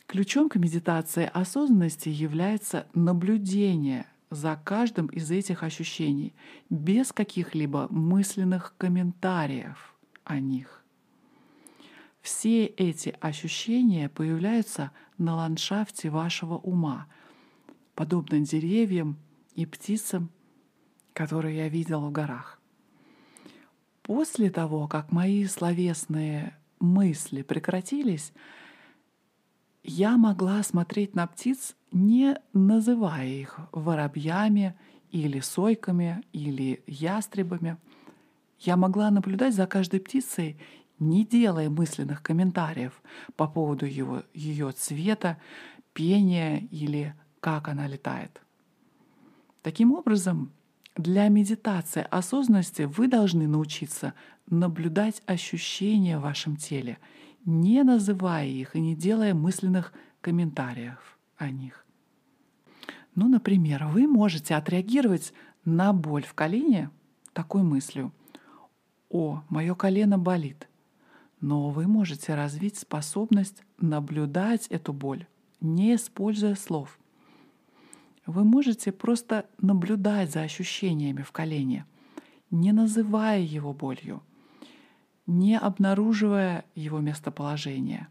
Ключом 0.06 0.48
к 0.48 0.54
медитации 0.54 1.28
осознанности 1.34 2.10
является 2.10 2.86
наблюдение 2.94 4.06
за 4.30 4.54
каждым 4.64 5.08
из 5.08 5.32
этих 5.32 5.64
ощущений 5.64 6.32
без 6.70 7.12
каких-либо 7.12 7.88
мысленных 7.90 8.72
комментариев 8.78 9.96
о 10.22 10.38
них. 10.38 10.83
Все 12.24 12.64
эти 12.64 13.14
ощущения 13.20 14.08
появляются 14.08 14.92
на 15.18 15.36
ландшафте 15.36 16.08
вашего 16.08 16.54
ума, 16.54 17.06
подобно 17.94 18.40
деревьям 18.40 19.18
и 19.54 19.66
птицам, 19.66 20.30
которые 21.12 21.58
я 21.58 21.68
видел 21.68 22.00
в 22.00 22.10
горах. 22.10 22.58
После 24.00 24.48
того, 24.48 24.88
как 24.88 25.12
мои 25.12 25.44
словесные 25.44 26.56
мысли 26.80 27.42
прекратились, 27.42 28.32
я 29.82 30.16
могла 30.16 30.62
смотреть 30.62 31.14
на 31.14 31.26
птиц, 31.26 31.76
не 31.92 32.40
называя 32.54 33.28
их 33.28 33.60
воробьями 33.70 34.74
или 35.10 35.40
сойками 35.40 36.22
или 36.32 36.82
ястребами. 36.86 37.76
Я 38.60 38.78
могла 38.78 39.10
наблюдать 39.10 39.54
за 39.54 39.66
каждой 39.66 40.00
птицей 40.00 40.58
не 40.98 41.24
делая 41.24 41.68
мысленных 41.68 42.22
комментариев 42.22 43.02
по 43.36 43.46
поводу 43.46 43.86
его, 43.86 44.22
ее 44.32 44.72
цвета, 44.72 45.38
пения 45.92 46.60
или 46.70 47.14
как 47.40 47.68
она 47.68 47.86
летает. 47.86 48.40
Таким 49.62 49.92
образом, 49.92 50.52
для 50.96 51.28
медитации 51.28 52.06
осознанности 52.10 52.82
вы 52.82 53.08
должны 53.08 53.48
научиться 53.48 54.14
наблюдать 54.48 55.22
ощущения 55.26 56.18
в 56.18 56.22
вашем 56.22 56.56
теле, 56.56 56.98
не 57.44 57.82
называя 57.82 58.46
их 58.46 58.76
и 58.76 58.80
не 58.80 58.94
делая 58.94 59.34
мысленных 59.34 59.92
комментариев 60.20 61.18
о 61.36 61.50
них. 61.50 61.84
Ну, 63.14 63.28
например, 63.28 63.86
вы 63.86 64.06
можете 64.06 64.54
отреагировать 64.54 65.32
на 65.64 65.92
боль 65.92 66.24
в 66.24 66.34
колене 66.34 66.90
такой 67.32 67.62
мыслью. 67.62 68.12
«О, 69.10 69.42
мое 69.48 69.74
колено 69.74 70.18
болит 70.18 70.68
но 71.44 71.68
вы 71.68 71.86
можете 71.86 72.34
развить 72.34 72.78
способность 72.78 73.62
наблюдать 73.78 74.66
эту 74.68 74.94
боль, 74.94 75.26
не 75.60 75.94
используя 75.94 76.54
слов. 76.54 76.98
Вы 78.24 78.44
можете 78.44 78.92
просто 78.92 79.44
наблюдать 79.60 80.32
за 80.32 80.40
ощущениями 80.40 81.20
в 81.20 81.32
колене 81.32 81.84
не 82.50 82.72
называя 82.72 83.40
его 83.40 83.74
болью, 83.74 84.22
не 85.26 85.58
обнаруживая 85.58 86.64
его 86.74 87.00
местоположение, 87.00 88.08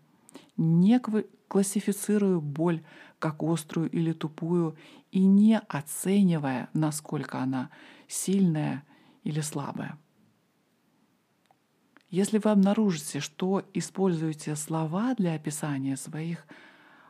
не 0.55 0.99
классифицируя 1.47 2.37
боль 2.37 2.83
как 3.17 3.41
острую 3.41 3.89
или 3.89 4.11
тупую 4.11 4.75
и 5.11 5.25
не 5.25 5.57
оценивая, 5.57 6.69
насколько 6.73 7.39
она 7.39 7.71
сильная 8.07 8.83
или 9.23 9.41
слабая. 9.41 9.97
Если 12.13 12.37
вы 12.37 12.51
обнаружите, 12.51 13.19
что 13.19 13.65
используете 13.73 14.55
слова 14.55 15.15
для 15.15 15.33
описания 15.33 15.97
своих 15.97 16.45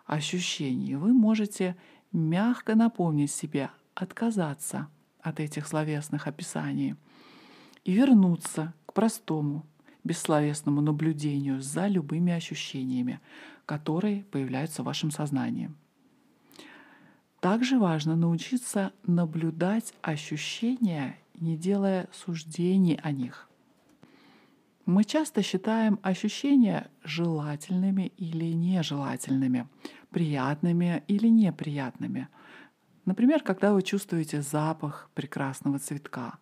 ощущений, 0.06 0.96
вы 0.96 1.12
можете 1.12 1.76
мягко 2.14 2.74
напомнить 2.74 3.30
себе 3.30 3.70
отказаться 3.96 4.88
от 5.20 5.42
этих 5.42 5.68
словесных 5.68 6.26
описаний 6.28 6.96
и 7.84 7.92
вернуться 7.92 8.74
к 8.86 8.94
простому, 8.94 9.66
бессловесному 10.06 10.80
наблюдению 10.80 11.62
за 11.62 11.88
любыми 11.88 12.32
ощущениями, 12.32 13.20
которые 13.66 14.24
появляются 14.32 14.84
в 14.84 14.86
вашем 14.86 15.12
сознании. 15.12 15.70
Также 17.42 17.78
важно 17.78 18.16
научиться 18.16 18.94
наблюдать 19.06 19.94
ощущения, 20.02 21.18
не 21.36 21.58
делая 21.58 22.08
суждений 22.14 22.98
о 23.04 23.12
них. 23.12 23.50
Мы 24.86 25.06
часто 25.06 25.42
считаем 25.42 25.98
ощущения 26.02 26.92
желательными 27.06 28.12
или 28.18 28.52
нежелательными, 28.54 29.70
приятными 30.10 31.04
или 31.08 31.28
неприятными. 31.28 32.28
Например, 33.06 33.42
когда 33.42 33.74
вы 33.74 33.82
чувствуете 33.82 34.42
запах 34.42 35.10
прекрасного 35.14 35.80
цветка 35.80 36.38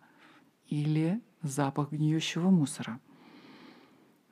или 0.66 1.20
запах 1.42 1.92
гниющего 1.92 2.50
мусора. 2.50 2.98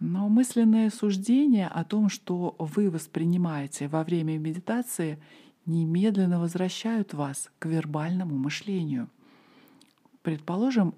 Но 0.00 0.28
мысленное 0.28 0.90
суждение 0.90 1.68
о 1.68 1.84
том, 1.84 2.08
что 2.08 2.56
вы 2.58 2.90
воспринимаете 2.90 3.86
во 3.86 4.02
время 4.02 4.38
медитации, 4.38 5.22
немедленно 5.66 6.40
возвращают 6.40 7.14
вас 7.14 7.50
к 7.60 7.66
вербальному 7.66 8.36
мышлению. 8.36 9.08
Предположим, 10.22 10.94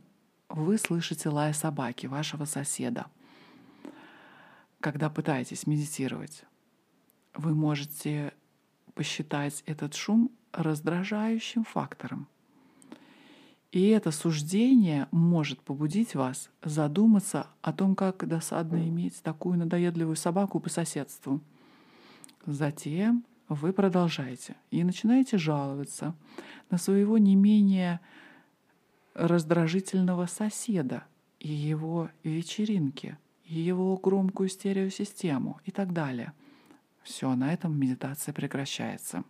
вы 0.55 0.79
слышите 0.79 1.29
лай 1.29 1.55
собаки, 1.55 2.07
вашего 2.07 2.45
соседа. 2.45 3.07
Когда 4.81 5.09
пытаетесь 5.09 5.67
медитировать, 5.67 6.45
вы 7.35 7.55
можете 7.55 8.35
посчитать 8.95 9.63
этот 9.67 9.95
шум 9.95 10.31
раздражающим 10.53 11.65
фактором. 11.65 12.29
И 13.71 13.89
это 13.89 14.11
суждение 14.11 15.09
может 15.11 15.63
побудить 15.63 16.15
вас 16.15 16.51
задуматься 16.63 17.47
о 17.63 17.73
том, 17.73 17.95
как 17.95 18.29
досадно 18.29 18.87
иметь 18.89 19.23
такую 19.23 19.59
надоедливую 19.59 20.17
собаку 20.17 20.61
по 20.61 20.69
соседству. 20.69 21.41
Затем 22.45 23.25
вы 23.49 23.73
продолжаете 23.73 24.57
и 24.71 24.85
начинаете 24.85 25.39
жаловаться 25.39 26.15
на 26.69 26.77
своего 26.77 27.17
не 27.17 27.35
менее 27.35 28.01
раздражительного 29.15 30.27
соседа 30.27 31.05
и 31.39 31.49
его 31.49 32.11
вечеринки, 32.23 33.19
и 33.45 33.59
его 33.59 33.97
громкую 33.97 34.49
стереосистему 34.49 35.61
и 35.65 35.71
так 35.71 35.93
далее. 35.93 36.33
Все, 37.03 37.35
на 37.35 37.53
этом 37.53 37.79
медитация 37.79 38.33
прекращается. 38.33 39.25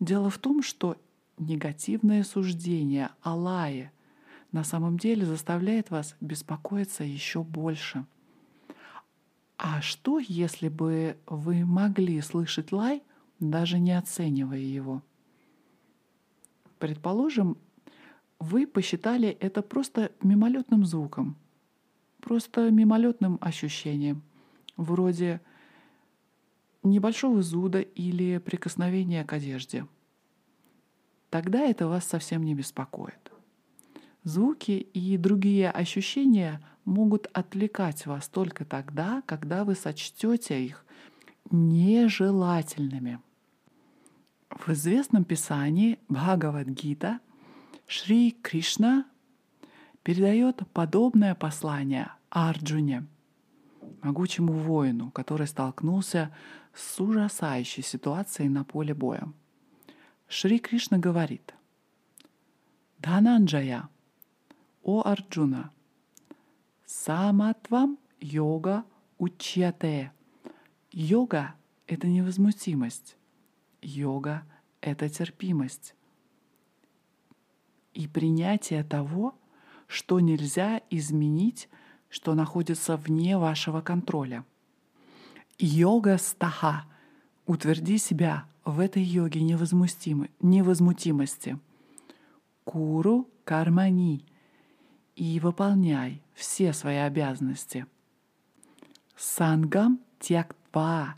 Дело 0.00 0.30
в 0.30 0.38
том, 0.38 0.62
что 0.62 0.96
негативное 1.38 2.24
суждение 2.24 3.10
о 3.22 3.34
лае 3.34 3.92
на 4.52 4.64
самом 4.64 4.98
деле 4.98 5.26
заставляет 5.26 5.90
вас 5.90 6.16
беспокоиться 6.20 7.04
еще 7.04 7.42
больше. 7.42 8.06
А 9.56 9.80
что, 9.80 10.18
если 10.18 10.68
бы 10.68 11.16
вы 11.26 11.64
могли 11.64 12.20
слышать 12.20 12.72
лай, 12.72 13.02
даже 13.40 13.78
не 13.78 13.96
оценивая 13.96 14.58
его? 14.58 15.02
Предположим, 16.78 17.56
вы 18.44 18.66
посчитали 18.66 19.28
это 19.28 19.62
просто 19.62 20.12
мимолетным 20.22 20.84
звуком, 20.84 21.36
просто 22.20 22.70
мимолетным 22.70 23.38
ощущением, 23.40 24.22
вроде 24.76 25.40
небольшого 26.82 27.42
зуда 27.42 27.80
или 27.80 28.38
прикосновения 28.38 29.24
к 29.24 29.32
одежде. 29.32 29.86
Тогда 31.30 31.60
это 31.60 31.88
вас 31.88 32.04
совсем 32.04 32.44
не 32.44 32.54
беспокоит. 32.54 33.32
Звуки 34.24 34.72
и 34.72 35.16
другие 35.16 35.70
ощущения 35.70 36.60
могут 36.84 37.28
отвлекать 37.32 38.04
вас 38.06 38.28
только 38.28 38.64
тогда, 38.64 39.22
когда 39.26 39.64
вы 39.64 39.74
сочтете 39.74 40.62
их 40.62 40.84
нежелательными. 41.50 43.20
В 44.50 44.68
известном 44.70 45.24
писании 45.24 45.98
Бхагавадгита– 46.08 47.20
Шри 47.86 48.32
Кришна 48.42 49.06
передает 50.02 50.62
подобное 50.72 51.34
послание 51.34 52.12
Арджуне, 52.30 53.06
могучему 54.02 54.52
воину, 54.52 55.10
который 55.10 55.46
столкнулся 55.46 56.34
с 56.74 57.00
ужасающей 57.00 57.82
ситуацией 57.82 58.48
на 58.48 58.64
поле 58.64 58.94
боя. 58.94 59.32
Шри 60.28 60.58
Кришна 60.58 60.98
говорит, 60.98 61.54
Дананджая, 62.98 63.88
о 64.82 65.02
Арджуна, 65.04 65.70
саматвам 66.86 67.98
йога 68.18 68.84
учьяте. 69.18 70.12
Йога— 70.90 71.54
это 71.86 72.06
невозмутимость. 72.06 73.16
Йога— 73.82 74.44
это 74.80 75.08
терпимость 75.08 75.94
и 77.94 78.06
принятие 78.08 78.84
того, 78.84 79.34
что 79.86 80.20
нельзя 80.20 80.82
изменить, 80.90 81.70
что 82.08 82.34
находится 82.34 82.96
вне 82.96 83.38
вашего 83.38 83.80
контроля. 83.80 84.44
Йога 85.58 86.18
стаха. 86.18 86.84
Утверди 87.46 87.98
себя 87.98 88.46
в 88.64 88.80
этой 88.80 89.02
йоге 89.02 89.42
невозмутимости. 89.42 91.58
Куру 92.64 93.28
кармани. 93.44 94.24
И 95.14 95.38
выполняй 95.38 96.22
все 96.34 96.72
свои 96.72 96.96
обязанности. 96.96 97.86
Сангам 99.16 100.00
тяктва. 100.18 101.14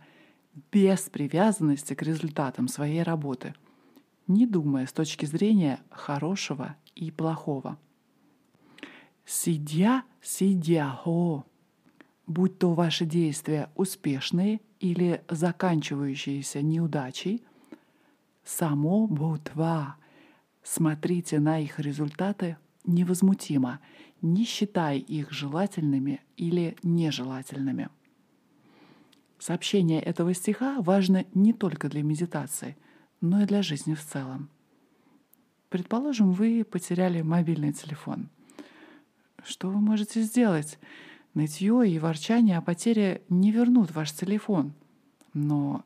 Без 0.73 1.09
привязанности 1.11 1.95
к 1.95 2.03
результатам 2.03 2.69
своей 2.69 3.03
работы– 3.03 3.55
не 4.27 4.47
думая 4.47 4.87
с 4.87 4.93
точки 4.93 5.27
зрения 5.27 5.81
хорошего 5.91 6.77
и 6.95 7.11
плохого. 7.11 7.79
Сидя, 9.25 10.03
сидя, 10.23 10.91
хо. 10.91 11.45
Будь 12.27 12.59
то 12.59 12.75
ваши 12.75 13.05
действия 13.05 13.71
успешные 13.77 14.61
или 14.81 15.23
заканчивающиеся 15.29 16.63
неудачей, 16.63 17.43
само 18.45 19.07
бутва. 19.07 19.97
Смотрите 20.63 21.39
на 21.39 21.61
их 21.61 21.79
результаты 21.79 22.57
невозмутимо, 22.85 23.81
не 24.23 24.45
считая 24.45 24.99
их 24.99 25.31
желательными 25.31 26.21
или 26.37 26.77
нежелательными. 26.83 27.89
Сообщение 29.39 30.01
этого 30.01 30.35
стиха 30.35 30.81
важно 30.81 31.25
не 31.35 31.53
только 31.53 31.89
для 31.89 32.03
медитации— 32.03 32.77
но 33.21 33.43
и 33.43 33.47
для 33.47 33.63
жизни 33.63 33.95
в 33.95 34.05
целом. 34.05 34.49
Предположим, 35.69 36.33
вы 36.33 36.65
потеряли 36.65 37.23
мобильный 37.23 37.73
телефон. 37.73 38.29
Что 39.45 39.69
вы 39.69 39.81
можете 39.81 40.23
сделать? 40.23 40.79
Нытье 41.35 41.89
и 41.89 41.99
ворчание 41.99 42.57
о 42.59 42.63
потере 42.63 43.23
не 43.29 43.51
вернут 43.53 43.91
ваш 43.95 44.13
телефон, 44.13 44.73
но 45.35 45.85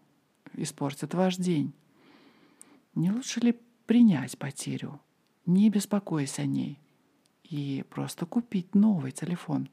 испортят 0.54 1.14
ваш 1.14 1.36
день. 1.36 1.72
Не 2.94 3.10
лучше 3.10 3.40
ли 3.40 3.58
принять 3.86 4.38
потерю, 4.38 5.00
не 5.46 5.68
беспокоясь 5.70 6.38
о 6.38 6.44
ней, 6.44 6.78
и 7.44 7.84
просто 7.90 8.26
купить 8.26 8.74
новый 8.74 9.10
телефон? 9.10 9.68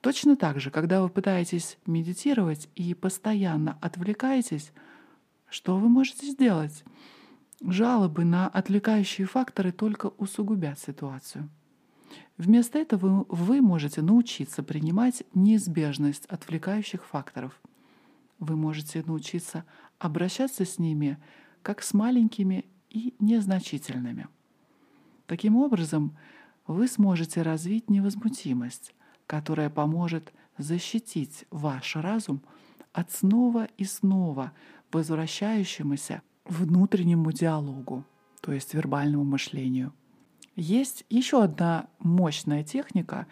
Точно 0.00 0.36
так 0.36 0.60
же, 0.60 0.70
когда 0.70 1.02
вы 1.02 1.08
пытаетесь 1.08 1.76
медитировать 1.86 2.68
и 2.74 2.94
постоянно 2.94 3.78
отвлекаетесь— 3.80 4.72
что 5.48 5.76
вы 5.76 5.88
можете 5.88 6.26
сделать? 6.26 6.84
Жалобы 7.60 8.24
на 8.24 8.48
отвлекающие 8.48 9.26
факторы 9.26 9.72
только 9.72 10.06
усугубят 10.18 10.78
ситуацию. 10.78 11.48
Вместо 12.36 12.78
этого 12.78 13.26
вы 13.28 13.60
можете 13.60 14.00
научиться 14.00 14.62
принимать 14.62 15.24
неизбежность 15.34 16.26
отвлекающих 16.26 17.04
факторов. 17.04 17.60
Вы 18.38 18.54
можете 18.54 19.02
научиться 19.04 19.64
обращаться 19.98 20.64
с 20.64 20.78
ними 20.78 21.18
как 21.62 21.82
с 21.82 21.92
маленькими 21.92 22.64
и 22.90 23.14
незначительными. 23.18 24.28
Таким 25.26 25.56
образом, 25.56 26.16
вы 26.66 26.86
сможете 26.86 27.42
развить 27.42 27.90
невозмутимость, 27.90 28.94
которая 29.26 29.68
поможет 29.68 30.32
защитить 30.56 31.44
ваш 31.50 31.96
разум 31.96 32.40
от 32.92 33.10
снова 33.10 33.68
и 33.76 33.84
снова 33.84 34.52
возвращающемуся 34.92 36.22
внутреннему 36.44 37.32
диалогу, 37.32 38.04
то 38.40 38.52
есть 38.52 38.74
вербальному 38.74 39.24
мышлению. 39.24 39.92
Есть 40.56 41.04
еще 41.08 41.42
одна 41.42 41.88
мощная 41.98 42.64
техника, 42.64 43.26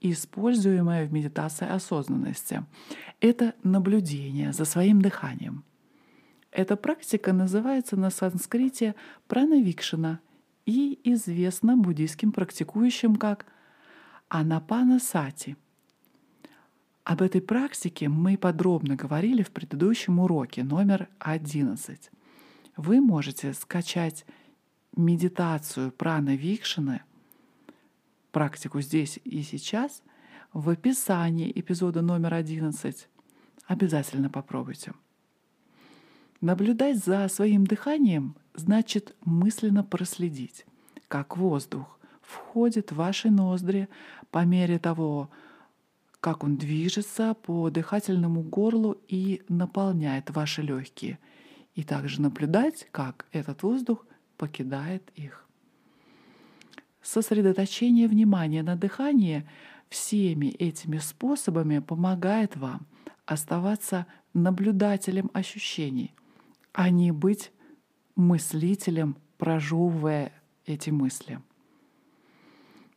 используемая 0.00 1.06
в 1.06 1.12
медитации 1.12 1.68
осознанности. 1.68 2.64
Это 3.20 3.54
наблюдение 3.62 4.52
за 4.52 4.64
своим 4.64 5.00
дыханием. 5.00 5.64
Эта 6.50 6.76
практика 6.76 7.32
называется 7.32 7.96
на 7.96 8.10
санскрите 8.10 8.94
пранавикшина 9.26 10.20
и 10.66 10.98
известна 11.04 11.76
буддийским 11.76 12.32
практикующим 12.32 13.16
как 13.16 13.46
анапана 14.28 14.98
сати. 14.98 15.56
Об 17.04 17.20
этой 17.20 17.40
практике 17.40 18.08
мы 18.08 18.36
подробно 18.38 18.94
говорили 18.94 19.42
в 19.42 19.50
предыдущем 19.50 20.20
уроке 20.20 20.62
номер 20.62 21.08
11. 21.18 22.10
Вы 22.76 23.00
можете 23.00 23.52
скачать 23.54 24.24
медитацию 24.96 25.90
праны 25.90 26.36
Викшины, 26.36 27.02
практику 28.30 28.80
здесь 28.80 29.18
и 29.24 29.42
сейчас, 29.42 30.02
в 30.52 30.68
описании 30.68 31.50
эпизода 31.52 32.02
номер 32.02 32.34
11. 32.34 33.08
Обязательно 33.66 34.30
попробуйте. 34.30 34.92
Наблюдать 36.40 36.98
за 36.98 37.26
своим 37.26 37.66
дыханием 37.66 38.36
значит 38.54 39.16
мысленно 39.24 39.82
проследить, 39.82 40.66
как 41.08 41.36
воздух 41.36 41.98
входит 42.20 42.92
в 42.92 42.96
ваши 42.96 43.28
ноздри 43.28 43.88
по 44.30 44.44
мере 44.44 44.78
того, 44.78 45.30
как 46.22 46.44
он 46.44 46.56
движется 46.56 47.34
по 47.34 47.68
дыхательному 47.68 48.42
горлу 48.42 48.96
и 49.08 49.42
наполняет 49.48 50.30
ваши 50.30 50.62
легкие, 50.62 51.18
и 51.74 51.82
также 51.82 52.22
наблюдать, 52.22 52.86
как 52.92 53.26
этот 53.32 53.64
воздух 53.64 54.06
покидает 54.36 55.10
их. 55.16 55.44
Сосредоточение 57.02 58.06
внимания 58.06 58.62
на 58.62 58.76
дыхании 58.76 59.48
всеми 59.88 60.46
этими 60.46 60.98
способами 60.98 61.80
помогает 61.80 62.56
вам 62.56 62.86
оставаться 63.26 64.06
наблюдателем 64.32 65.28
ощущений, 65.34 66.14
а 66.72 66.90
не 66.90 67.10
быть 67.10 67.50
мыслителем, 68.14 69.16
прожевывая 69.38 70.32
эти 70.66 70.90
мысли. 70.90 71.40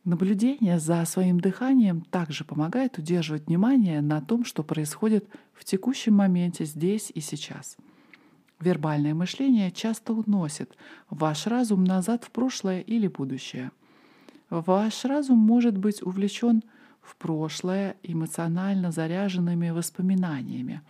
Наблюдение 0.06 0.78
за 0.78 1.04
своим 1.04 1.38
дыханием 1.40 2.00
также 2.00 2.44
помогает 2.44 2.96
удерживать 2.96 3.48
внимание 3.48 4.00
на 4.00 4.22
том, 4.22 4.46
что 4.46 4.62
происходит 4.62 5.28
в 5.52 5.64
текущем 5.64 6.14
моменте 6.14 6.64
здесь 6.64 7.12
и 7.14 7.20
сейчас— 7.20 7.76
Вербальное 8.58 9.14
мышление 9.14 9.70
часто 9.70 10.14
уносит 10.14 10.76
ваш 11.10 11.46
разум 11.46 11.84
назад 11.84 12.24
в 12.24 12.30
прошлое 12.30 12.80
или 12.80 13.06
будущее. 13.06 13.70
Ваш 14.48 15.04
разум 15.04 15.38
может 15.38 15.76
быть 15.76 16.02
увлечен 16.02 16.62
в 17.02 17.16
прошлое 17.16 17.96
эмоционально 18.02 18.92
заряженными 18.92 19.70
воспоминаниями 19.70 20.80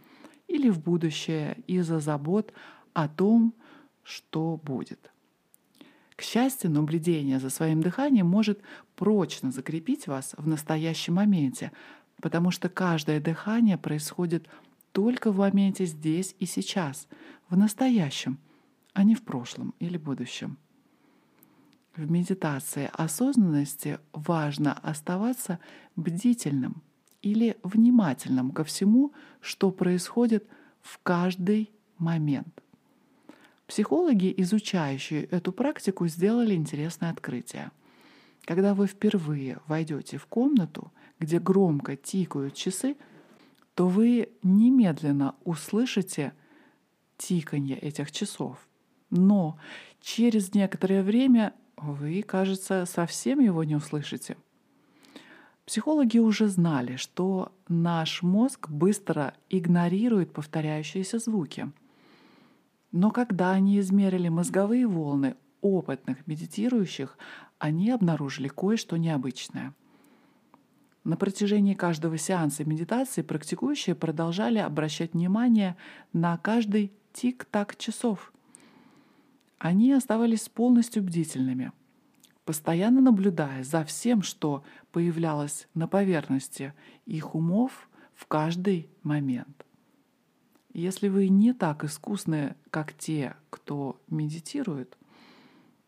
или 0.47 0.71
в 0.71 0.81
будущее 0.81 1.59
из-за 1.67 1.99
забот 1.99 2.53
о 2.95 3.09
том, 3.09 3.53
что 4.05 4.61
будет. 4.63 5.11
К 6.17 6.23
счастью, 6.23 6.71
наблюдение 6.71 7.39
за 7.39 7.51
своим 7.51 7.83
дыханием 7.83 8.27
может 8.27 8.61
прочно 8.95 9.51
закрепить 9.51 10.07
вас 10.07 10.35
в 10.39 10.49
настоящем 10.49 11.15
моменте, 11.15 11.73
потому 12.23 12.51
что 12.51 12.71
каждое 12.71 13.21
дыхание 13.21 13.77
происходит 13.77 14.49
только 14.93 15.31
в 15.31 15.37
моменте 15.37 15.85
здесь 15.85 16.35
и 16.39 16.47
сейчас, 16.47 17.07
в 17.51 17.57
настоящем, 17.57 18.39
а 18.95 19.05
не 19.05 19.15
в 19.15 19.23
прошлом 19.23 19.75
или 19.79 19.99
будущем. 19.99 20.57
В 21.95 22.11
медитации 22.11 22.91
осознанности 22.95 23.99
важно 24.13 24.73
оставаться 24.73 25.59
бдительным 25.97 26.83
или 27.21 27.59
внимательным 27.63 28.53
ко 28.53 28.65
всему, 28.65 29.13
что 29.41 29.71
происходит 29.71 30.47
в 30.81 30.99
каждый 31.03 31.71
момент. 31.99 32.63
Психологи, 33.67 34.33
изучающие 34.37 35.25
эту 35.25 35.53
практику, 35.53 36.07
сделали 36.07 36.55
интересное 36.55 37.11
открытие. 37.11 37.73
Когда 38.45 38.75
вы 38.75 38.87
впервые 38.87 39.59
войдете 39.67 40.19
в 40.19 40.27
комнату, 40.27 40.93
где 41.19 41.41
громко 41.41 41.97
тикают 41.97 42.55
часы, 42.55 42.97
то 43.75 43.89
вы 43.89 44.31
немедленно 44.43 45.35
услышите 45.45 46.33
тиканье 47.19 47.77
этих 47.77 48.13
часов. 48.13 48.69
Но 49.11 49.59
через 50.01 50.55
некоторое 50.55 51.03
время 51.03 51.53
вы, 51.77 52.23
кажется, 52.23 52.87
совсем 52.87 53.41
его 53.41 53.65
не 53.65 53.75
услышите. 53.75 54.37
Психологи 55.65 56.19
уже 56.19 56.47
знали, 56.47 56.95
что 56.95 57.53
наш 57.69 58.23
мозг 58.23 58.69
быстро 58.69 59.35
игнорирует 59.51 60.33
повторяющиеся 60.33 61.19
звуки. 61.19 61.73
Но 62.97 63.11
когда 63.11 63.51
они 63.51 63.79
измерили 63.79 64.31
мозговые 64.31 64.87
волны 64.87 65.37
опытных 65.61 66.27
медитирующих, 66.27 67.19
они 67.59 67.91
обнаружили 67.91 68.49
кое-что 68.49 68.97
необычное— 68.97 69.75
на 71.05 71.17
протяжении 71.17 71.75
каждого 71.75 72.19
сеанса 72.19 72.65
медитации 72.65 73.23
практикующие 73.23 73.95
продолжали 73.95 74.59
обращать 74.59 75.13
внимание 75.13 75.77
на 76.13 76.37
каждый 76.39 76.91
тик-так 77.13 77.77
часов. 77.77 78.33
Они 79.59 79.93
оставались 79.93 80.49
полностью 80.49 81.05
бдительными, 81.05 81.71
постоянно 82.45 83.03
наблюдая 83.03 83.63
за 83.63 83.85
всем, 83.85 84.23
что 84.23 84.65
появлялось 84.91 85.69
на 85.75 85.87
поверхности 85.87 86.73
их 87.05 87.35
умов 87.35 87.89
в 88.15 88.27
каждый 88.27 88.89
момент. 89.03 89.66
Если 90.77 91.09
вы 91.09 91.31
не 91.31 91.55
так 91.55 91.85
искусны, 91.85 92.55
как 92.69 92.93
те, 92.93 93.35
кто 93.49 93.99
медитирует, 94.09 94.99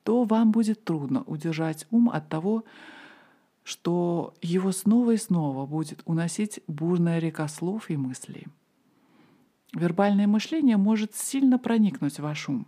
то 0.02 0.24
вам 0.24 0.50
будет 0.50 0.82
трудно 0.82 1.22
удержать 1.24 1.86
ум 1.90 2.08
от 2.08 2.30
того, 2.30 2.64
что 3.64 4.32
его 4.40 4.72
снова 4.72 5.10
и 5.10 5.18
снова 5.18 5.66
будет 5.66 6.00
уносить 6.06 6.60
бурная 6.66 7.18
река 7.18 7.48
слов 7.48 7.90
и 7.90 7.98
мыслей. 7.98 8.46
Вербальное 9.74 10.26
мышление 10.26 10.78
может 10.78 11.14
сильно 11.14 11.58
проникнуть 11.58 12.14
в 12.14 12.22
ваш 12.22 12.48
ум. 12.48 12.66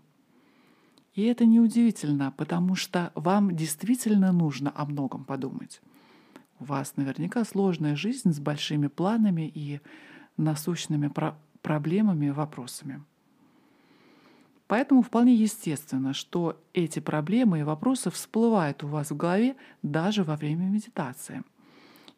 И 1.14 1.22
это 1.22 1.46
неудивительно, 1.46 2.34
потому 2.36 2.74
что 2.74 3.12
вам 3.14 3.56
действительно 3.56 4.30
нужно 4.30 4.70
о 4.76 4.84
многом 4.84 5.24
подумать. 5.24 5.80
У 6.58 6.64
вас 6.64 6.98
наверняка 6.98 7.46
сложная 7.46 7.96
жизнь 7.96 8.34
с 8.34 8.38
большими 8.38 8.88
планами 8.88 9.50
и 9.54 9.80
насущными 10.36 11.08
про- 11.08 11.38
проблемами 11.62 12.26
и 12.26 12.30
вопросами. 12.30 13.02
Поэтому 14.70 15.02
вполне 15.02 15.34
естественно, 15.34 16.14
что 16.14 16.62
эти 16.74 17.00
проблемы 17.00 17.58
и 17.58 17.64
вопросы 17.64 18.08
всплывают 18.10 18.84
у 18.84 18.86
вас 18.86 19.10
в 19.10 19.16
голове 19.16 19.56
даже 19.82 20.22
во 20.22 20.36
время 20.36 20.66
медитации. 20.66 21.42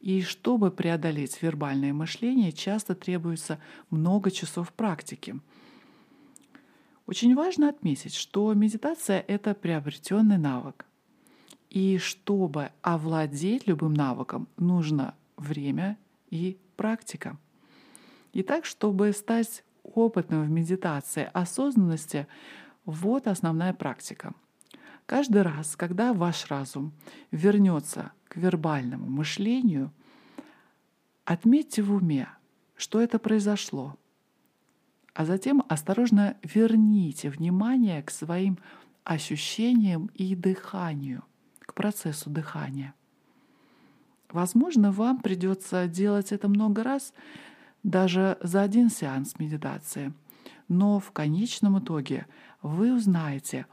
И 0.00 0.20
чтобы 0.20 0.70
преодолеть 0.70 1.40
вербальное 1.40 1.94
мышление, 1.94 2.52
часто 2.52 2.94
требуется 2.94 3.59
много 3.88 4.31
часов 4.31 4.72
практики. 4.74 5.40
Очень 7.07 7.35
важно 7.35 7.68
отметить, 7.68 8.14
что 8.14 8.52
медитация— 8.52 9.24
это 9.28 9.55
приобретенный 9.55 10.38
навык. 10.38 10.85
И 11.70 11.96
чтобы 11.96 12.70
овладеть 12.83 13.66
любым 13.66 13.94
навыком, 13.94 14.46
нужно 14.59 15.14
время 15.38 15.96
и 16.31 16.59
практика. 16.76 17.38
Итак, 18.34 18.64
чтобы 18.64 19.12
стать 19.12 19.62
опытным 19.82 20.44
в 20.44 20.50
медитации 20.50 21.28
осознанности, 21.32 22.26
вот 22.86 23.26
основная 23.26 23.74
практика. 23.74 24.32
Каждый 25.04 25.42
раз, 25.42 25.76
когда 25.76 26.14
ваш 26.14 26.46
разум 26.46 26.92
вернется 27.30 28.12
к 28.28 28.36
вербальному 28.36 29.06
мышлению, 29.06 29.92
отметьте 31.24 31.82
в 31.82 31.92
уме, 31.92 32.28
что 32.74 33.00
это 33.00 33.18
произошло, 33.18 33.96
а 35.12 35.26
затем 35.26 35.62
осторожно 35.68 36.36
верните 36.42 37.28
внимание 37.28 38.02
к 38.02 38.10
своим 38.10 38.58
ощущениям 39.04 40.10
и 40.14 40.34
дыханию, 40.34 41.22
к 41.58 41.74
процессу 41.74 42.30
дыхания. 42.30 42.94
Возможно, 44.30 44.90
вам 44.90 45.20
придется 45.20 45.86
делать 45.86 46.32
это 46.32 46.48
много 46.48 46.82
раз, 46.82 47.12
даже 47.82 48.38
за 48.40 48.62
один 48.62 48.90
сеанс 48.90 49.38
медитации. 49.38 50.12
Но 50.68 51.00
в 51.00 51.10
конечном 51.12 51.78
итоге 51.78 52.26
вы 52.62 52.94
узнаете, 52.94 53.66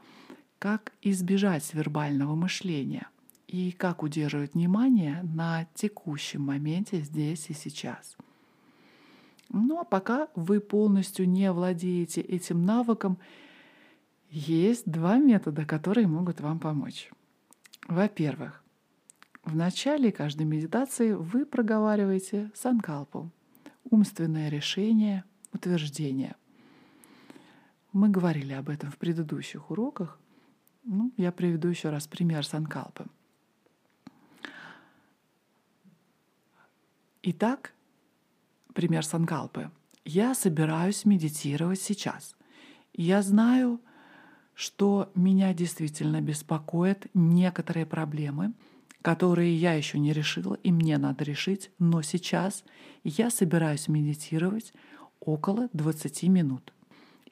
как 0.58 0.92
избежать 1.00 1.72
вербального 1.72 2.34
мышления 2.34 3.08
и 3.46 3.72
как 3.72 4.02
удерживать 4.02 4.54
внимание 4.54 5.22
на 5.22 5.66
текущем 5.74 6.42
моменте 6.42 7.00
здесь 7.00 7.48
и 7.48 7.54
сейчас. 7.54 8.16
Ну 9.48 9.80
а 9.80 9.84
пока 9.84 10.28
вы 10.36 10.60
полностью 10.60 11.28
не 11.28 11.50
владеете 11.50 12.20
этим 12.20 12.64
навыком, 12.64 13.18
есть 14.30 14.88
два 14.88 15.16
метода, 15.16 15.64
которые 15.64 16.06
могут 16.06 16.40
вам 16.40 16.60
помочь. 16.60 17.10
Во-первых, 17.88 18.62
в 19.42 19.56
начале 19.56 20.12
каждой 20.12 20.44
медитации 20.44 21.12
вы 21.12 21.44
проговариваете 21.44 22.52
санкалпу, 22.54 23.32
умственное 23.84 24.48
решение, 24.48 25.24
утверждение. 25.52 26.36
Мы 27.92 28.08
говорили 28.08 28.52
об 28.52 28.68
этом 28.68 28.90
в 28.90 28.98
предыдущих 28.98 29.70
уроках. 29.70 30.18
Ну, 30.84 31.12
я 31.16 31.32
приведу 31.32 31.68
еще 31.68 31.90
раз 31.90 32.06
пример 32.06 32.46
санкалпы. 32.46 33.06
Итак, 37.22 37.74
пример 38.72 39.04
санкалпы. 39.04 39.70
Я 40.04 40.34
собираюсь 40.34 41.04
медитировать 41.04 41.80
сейчас. 41.80 42.34
Я 42.94 43.22
знаю, 43.22 43.80
что 44.54 45.10
меня 45.14 45.52
действительно 45.52 46.20
беспокоят 46.20 47.06
некоторые 47.14 47.86
проблемы, 47.86 48.52
которые 49.02 49.54
я 49.54 49.74
еще 49.74 49.98
не 49.98 50.12
решила 50.12 50.54
и 50.62 50.72
мне 50.72 50.98
надо 50.98 51.24
решить, 51.24 51.70
но 51.78 52.02
сейчас 52.02 52.64
я 53.04 53.30
собираюсь 53.30 53.88
медитировать 53.88 54.72
около 55.20 55.68
20 55.72 56.22
минут. 56.24 56.72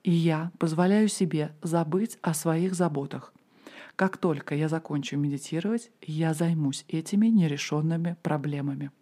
И 0.03 0.11
я 0.11 0.53
позволяю 0.59 1.09
себе 1.09 1.53
забыть 1.63 2.19
о 2.23 2.35
своих 2.35 2.75
заботах. 2.75 3.35
Как 3.97 4.17
только 4.17 4.55
я 4.55 4.69
закончу 4.69 5.17
медитировать, 5.17 5.91
я 6.01 6.33
займусь 6.33 6.85
этими 6.89 7.27
нерешенными 7.27 8.17
проблемами. 8.23 8.93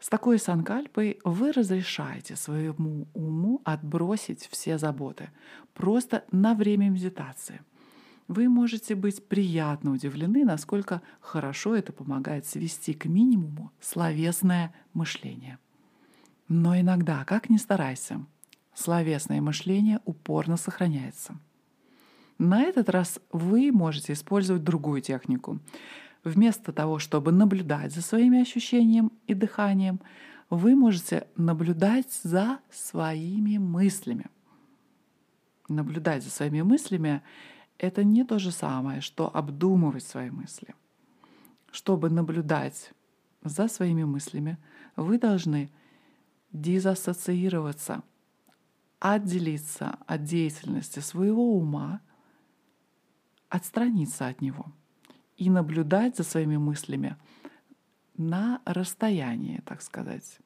С 0.00 0.08
такой 0.08 0.38
санкальпой 0.38 1.20
вы 1.24 1.52
разрешаете 1.52 2.34
своему 2.34 3.06
уму 3.12 3.60
отбросить 3.64 4.48
все 4.50 4.78
заботы 4.78 5.28
просто 5.74 6.24
на 6.32 6.54
время 6.54 6.88
медитации. 6.88 7.60
Вы 8.30 8.48
можете 8.48 8.94
быть 8.94 9.26
приятно 9.26 9.90
удивлены, 9.90 10.44
насколько 10.44 11.02
хорошо 11.18 11.74
это 11.74 11.92
помогает 11.92 12.46
свести 12.46 12.94
к 12.94 13.06
минимуму 13.06 13.72
словесное 13.80 14.72
мышление. 14.94 15.58
Но 16.46 16.78
иногда, 16.78 17.24
как 17.24 17.50
ни 17.50 17.56
старайся, 17.56 18.24
словесное 18.72 19.40
мышление 19.40 19.98
упорно 20.04 20.56
сохраняется. 20.56 21.40
На 22.38 22.62
этот 22.62 22.88
раз 22.88 23.18
вы 23.32 23.72
можете 23.72 24.12
использовать 24.12 24.62
другую 24.62 25.00
технику. 25.00 25.58
Вместо 26.22 26.72
того, 26.72 27.00
чтобы 27.00 27.32
наблюдать 27.32 27.92
за 27.92 28.00
своими 28.00 28.42
ощущениями 28.42 29.10
и 29.26 29.34
дыханием, 29.34 29.98
вы 30.50 30.76
можете 30.76 31.26
наблюдать 31.34 32.12
за 32.22 32.60
своими 32.70 33.58
мыслями. 33.58 34.26
Наблюдать 35.68 36.22
за 36.22 36.30
своими 36.30 36.62
мыслями— 36.62 37.22
это 37.80 38.04
не 38.04 38.24
то 38.24 38.38
же 38.38 38.50
самое, 38.50 39.00
что 39.00 39.34
обдумывать 39.34 40.04
свои 40.04 40.30
мысли. 40.30 40.74
Чтобы 41.70 42.10
наблюдать 42.10 42.92
за 43.42 43.68
своими 43.68 44.04
мыслями, 44.04 44.58
вы 44.96 45.18
должны 45.18 45.70
дезассоциироваться, 46.52 48.02
отделиться 48.98 49.98
от 50.06 50.24
деятельности 50.24 51.00
своего 51.00 51.56
ума, 51.56 52.00
отстраниться 53.48 54.26
от 54.26 54.40
него— 54.40 54.72
и 55.40 55.48
наблюдать 55.48 56.16
за 56.16 56.22
своими 56.22 56.58
мыслями 56.58 57.16
на 58.18 58.60
расстоянии, 58.66 59.62
так 59.64 59.80
сказать. 59.80 60.38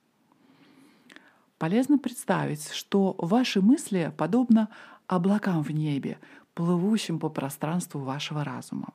Полезно 1.58 1.98
представить, 1.98 2.70
что 2.70 3.16
ваши 3.18 3.60
мысли 3.60 4.14
подобны 4.16 4.68
облакам 5.08 5.62
в 5.64 5.70
небе, 5.72 6.18
плывущим 6.54 7.18
по 7.18 7.28
пространству 7.28 8.00
вашего 8.00 8.44
разума. 8.44 8.94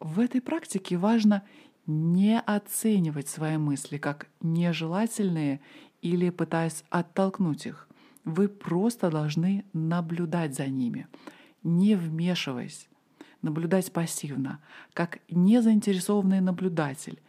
В 0.00 0.20
этой 0.20 0.40
практике 0.40 0.96
важно 0.96 1.42
не 1.86 2.38
оценивать 2.38 3.28
свои 3.28 3.56
мысли 3.56 3.98
как 3.98 4.28
нежелательные 4.40 5.60
или 6.02 6.30
пытаясь 6.30 6.84
оттолкнуть 6.90 7.66
их. 7.66 7.88
Вы 8.24 8.48
просто 8.48 9.10
должны 9.10 9.64
наблюдать 9.72 10.54
за 10.54 10.66
ними, 10.66 11.06
не 11.62 11.94
вмешиваясь, 11.94 12.88
наблюдать 13.42 13.92
пассивно, 13.92 14.60
как 14.92 15.20
незаинтересованный 15.30 16.40
наблюдатель 16.40 17.20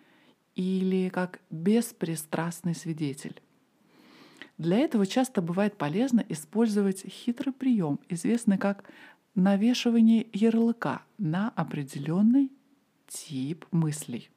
или 0.56 1.10
как 1.10 1.39
беспристрастный 1.51 2.73
свидетель. 2.73 3.41
Для 4.58 4.78
этого 4.78 5.06
часто 5.06 5.41
бывает 5.41 5.78
полезно 5.78 6.26
использовать 6.30 7.06
хитрый 7.06 7.54
прием, 7.54 8.00
известный 8.10 8.58
как 8.58 8.84
навешивание 9.36 10.28
ярлыка 10.34 11.04
на 11.17 11.50
определенный 11.50 12.52
тип 13.08 13.65
мыслей. 13.72 14.30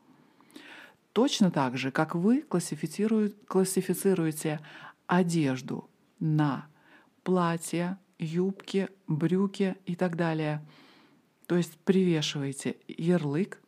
Точно 1.12 1.50
так 1.50 1.78
же, 1.78 1.90
как 1.90 2.14
вы 2.14 2.42
классифицируете 2.42 4.61
одежду 5.06 5.88
на 6.18 6.66
платья, 7.24 7.98
юбки, 8.18 8.88
брюки 9.06 9.76
и 9.87 9.96
так 9.96 10.16
далее– 10.16 10.62
то 11.50 11.56
есть 11.56 11.76
привешиваете 11.78 12.76
ярлык, 12.87 13.61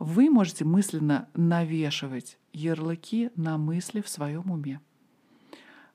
вы 0.00 0.28
можете 0.28 0.64
мысленно 0.64 1.28
навешивать 1.32 2.38
ярлыки 2.52 3.30
на 3.36 3.56
мысли 3.56 4.00
в 4.00 4.08
своем 4.08 4.50
уме. 4.50 4.80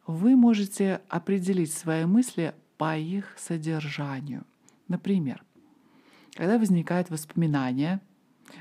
Вы 0.08 0.36
можете 0.36 1.02
определить 1.10 1.72
свои 1.72 2.06
мысли 2.06 2.56
по 2.78 2.98
их 2.98 3.36
содержанию. 3.38 4.46
Например, 4.88 5.43
когда 6.34 6.58
возникает 6.58 7.10
воспоминание, 7.10 8.00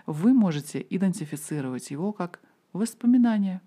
вы 0.06 0.34
можете 0.34 0.84
идентифицировать 0.90 1.90
его 1.90 2.12
как 2.12 2.40
воспоминание. 2.72 3.60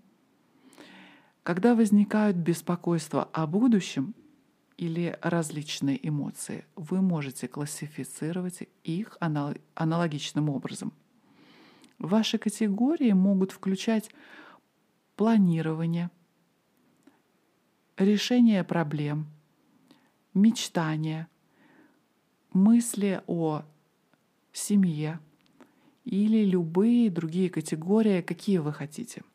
Когда 1.44 1.74
возникают 1.74 2.36
беспокойства 2.36 3.24
о 3.32 3.48
будущем, 3.48 4.14
или 4.78 5.18
различные 5.22 6.00
эмоции, 6.08 6.66
вы 6.78 7.02
можете 7.02 7.50
классифицировать 7.50 8.64
их 8.86 9.18
аналогичным 9.20 10.50
образом. 10.50 10.94
Ваши 11.98 12.38
категории 12.38 13.12
могут 13.12 13.52
включать 13.52 14.10
планирование, 15.18 16.12
решение 18.00 18.64
проблем, 18.64 19.28
мечтания, 20.34 21.28
мысли 22.52 23.22
о 23.28 23.64
семье 24.52 25.20
или 26.06 26.44
любые 26.44 27.12
другие 27.12 27.52
категории, 27.52 28.22
какие 28.22 28.58
вы 28.58 28.74
хотите– 28.74 29.22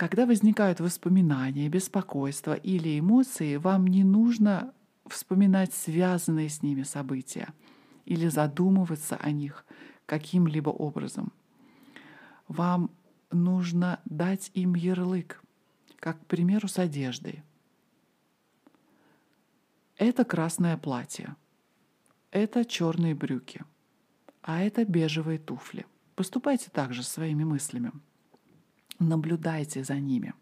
когда 0.00 0.24
возникают 0.24 0.80
воспоминания, 0.80 1.68
беспокойство 1.68 2.54
или 2.54 2.98
эмоции, 2.98 3.56
вам 3.56 3.86
не 3.86 4.02
нужно 4.02 4.72
вспоминать 5.06 5.74
связанные 5.74 6.48
с 6.48 6.62
ними 6.62 6.84
события 6.84 7.48
или 8.06 8.28
задумываться 8.28 9.16
о 9.16 9.30
них 9.30 9.66
каким-либо 10.06 10.70
образом. 10.70 11.34
Вам 12.48 12.90
нужно 13.30 14.00
дать 14.06 14.50
им 14.54 14.74
ярлык, 14.74 15.42
как, 16.00 16.20
к 16.20 16.26
примеру, 16.26 16.66
с 16.66 16.78
одеждой. 16.78 17.42
Это 19.96 20.24
красное 20.24 20.76
платье, 20.76 21.36
это 22.30 22.64
черные 22.64 23.14
брюки, 23.14 23.64
а 24.42 24.60
это 24.62 24.84
бежевые 24.84 25.38
туфли. 25.38 25.86
Поступайте 26.16 26.70
также 26.70 27.02
своими 27.02 27.44
мыслями 27.44 27.92
наблюдайте 29.00 29.82
за 29.82 29.94
ними. 29.94 30.34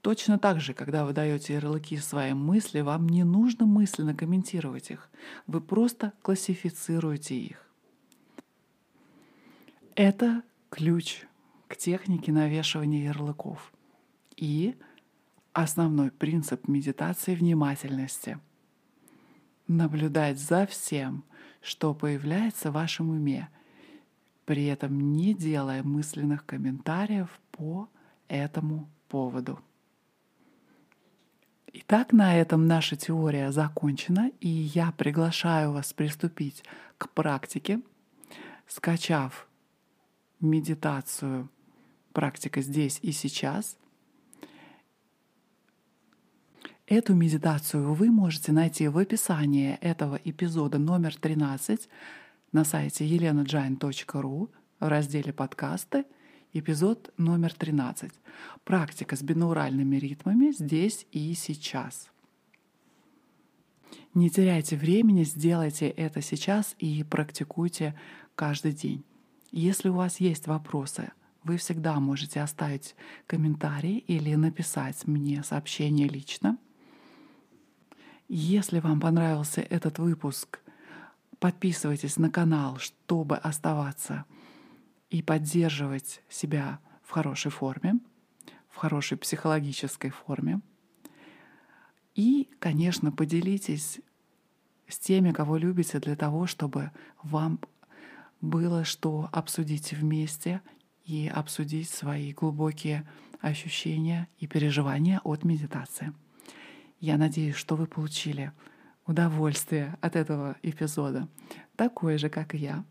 Точно 0.00 0.38
так 0.38 0.60
же, 0.60 0.74
когда 0.74 1.04
вы 1.04 1.12
даете 1.12 1.54
ярлыки 1.54 1.96
своим 1.98 2.38
мысли, 2.38 2.80
вам 2.80 3.08
не 3.08 3.24
нужно 3.24 3.66
мысленно 3.66 4.14
комментировать 4.14 4.90
их. 4.90 5.10
Вы 5.46 5.60
просто 5.60 6.12
классифицируете 6.22 7.36
их. 7.36 7.68
Это 9.94 10.42
ключ 10.70 11.24
к 11.66 11.76
технике 11.76 12.32
навешивания 12.32 13.04
ярлыков. 13.04 13.72
И 14.38 14.76
основной 15.52 16.12
принцип 16.12 16.68
медитации 16.68 17.34
внимательности. 17.34 18.38
Наблюдать 19.66 20.38
за 20.38 20.64
всем, 20.66 21.24
что 21.60 21.92
появляется 21.92 22.70
в 22.70 22.74
вашем 22.74 23.10
уме, 23.10 23.48
при 24.44 24.66
этом 24.66 25.12
не 25.12 25.34
делая 25.34 25.82
мысленных 25.82 26.46
комментариев 26.46 27.28
по 27.50 27.88
этому 28.28 28.88
поводу. 29.08 29.58
Итак, 31.72 32.12
на 32.12 32.36
этом 32.36 32.68
наша 32.68 32.94
теория 32.94 33.50
закончена, 33.50 34.30
и 34.40 34.48
я 34.48 34.92
приглашаю 34.92 35.72
вас 35.72 35.92
приступить 35.92 36.62
к 36.96 37.10
практике, 37.10 37.80
скачав 38.68 39.48
медитацию 40.38 41.50
«Практика 42.12 42.62
здесь 42.62 43.00
и 43.02 43.10
сейчас». 43.10 43.76
Эту 46.90 47.14
медитацию 47.14 47.92
вы 47.92 48.10
можете 48.10 48.50
найти 48.50 48.88
в 48.88 48.96
описании 48.96 49.74
этого 49.82 50.18
эпизода 50.24 50.78
номер 50.78 51.14
13 51.14 51.86
на 52.52 52.64
сайте 52.64 53.04
elenajain.ru 53.04 54.48
в 54.80 54.88
разделе 54.88 55.34
«Подкасты» 55.34 56.06
эпизод 56.54 57.12
номер 57.18 57.52
13. 57.52 58.10
Практика 58.64 59.16
с 59.16 59.22
бинауральными 59.22 59.96
ритмами 59.96 60.50
здесь 60.50 61.06
и 61.12 61.34
сейчас. 61.34 62.10
Не 64.14 64.30
теряйте 64.30 64.74
времени, 64.74 65.24
сделайте 65.24 65.90
это 65.90 66.22
сейчас 66.22 66.74
и 66.78 67.04
практикуйте 67.04 68.00
каждый 68.34 68.72
день. 68.72 69.04
Если 69.52 69.90
у 69.90 69.94
вас 69.94 70.20
есть 70.20 70.46
вопросы, 70.46 71.12
вы 71.44 71.58
всегда 71.58 72.00
можете 72.00 72.40
оставить 72.40 72.96
комментарий 73.26 73.98
или 73.98 74.34
написать 74.36 75.06
мне 75.06 75.42
сообщение 75.42 76.08
лично. 76.08 76.56
Если 78.28 78.80
вам 78.80 79.00
понравился 79.00 79.62
этот 79.62 79.98
выпуск, 79.98 80.60
подписывайтесь 81.38 82.18
на 82.18 82.30
канал, 82.30 82.76
чтобы 82.76 83.36
оставаться 83.36 84.26
и 85.08 85.22
поддерживать 85.22 86.20
себя 86.28 86.78
в 87.02 87.10
хорошей 87.10 87.50
форме, 87.50 87.98
в 88.68 88.76
хорошей 88.76 89.16
психологической 89.16 90.10
форме. 90.10 90.60
И, 92.14 92.50
конечно, 92.58 93.10
поделитесь 93.12 94.00
с 94.88 94.98
теми, 94.98 95.32
кого 95.32 95.56
любите, 95.56 95.98
для 95.98 96.14
того, 96.14 96.46
чтобы 96.46 96.90
вам 97.22 97.58
было 98.42 98.84
что 98.84 99.30
обсудить 99.32 99.94
вместе 99.94 100.60
и 101.06 101.32
обсудить 101.34 101.88
свои 101.88 102.34
глубокие 102.34 103.08
ощущения 103.40 104.28
и 104.38 104.46
переживания 104.46 105.22
от 105.24 105.44
медитации. 105.44 106.12
Я 107.00 107.16
надеюсь, 107.16 107.54
что 107.54 107.76
вы 107.76 107.86
получили 107.86 108.50
удовольствие 109.06 109.96
от 110.00 110.16
этого 110.16 110.56
эпизода, 110.62 111.28
такое 111.76 112.18
же, 112.18 112.28
как 112.28 112.56
и 112.56 112.58
я. 112.58 112.84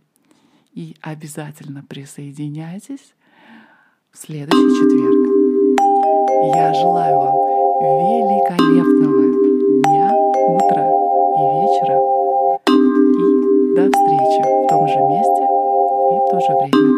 И 0.72 0.96
обязательно 1.02 1.84
присоединяйтесь 1.84 3.16
в 4.12 4.18
следующий 4.18 4.76
четверг. 4.80 5.38
Я 6.56 6.74
желаю 6.74 7.18
вам 7.18 7.36
великолепного 7.82 9.24
дня, 9.84 10.14
утра 10.56 10.88
и 11.36 11.44
вечера. 11.60 12.00
И 12.70 13.76
до 13.76 13.86
встречи 13.92 14.42
в 14.42 14.70
том 14.70 14.88
же 14.88 15.00
месте 15.00 15.44
и 15.44 16.18
в 16.18 16.30
то 16.32 16.40
же 16.40 16.54
время. 16.56 16.97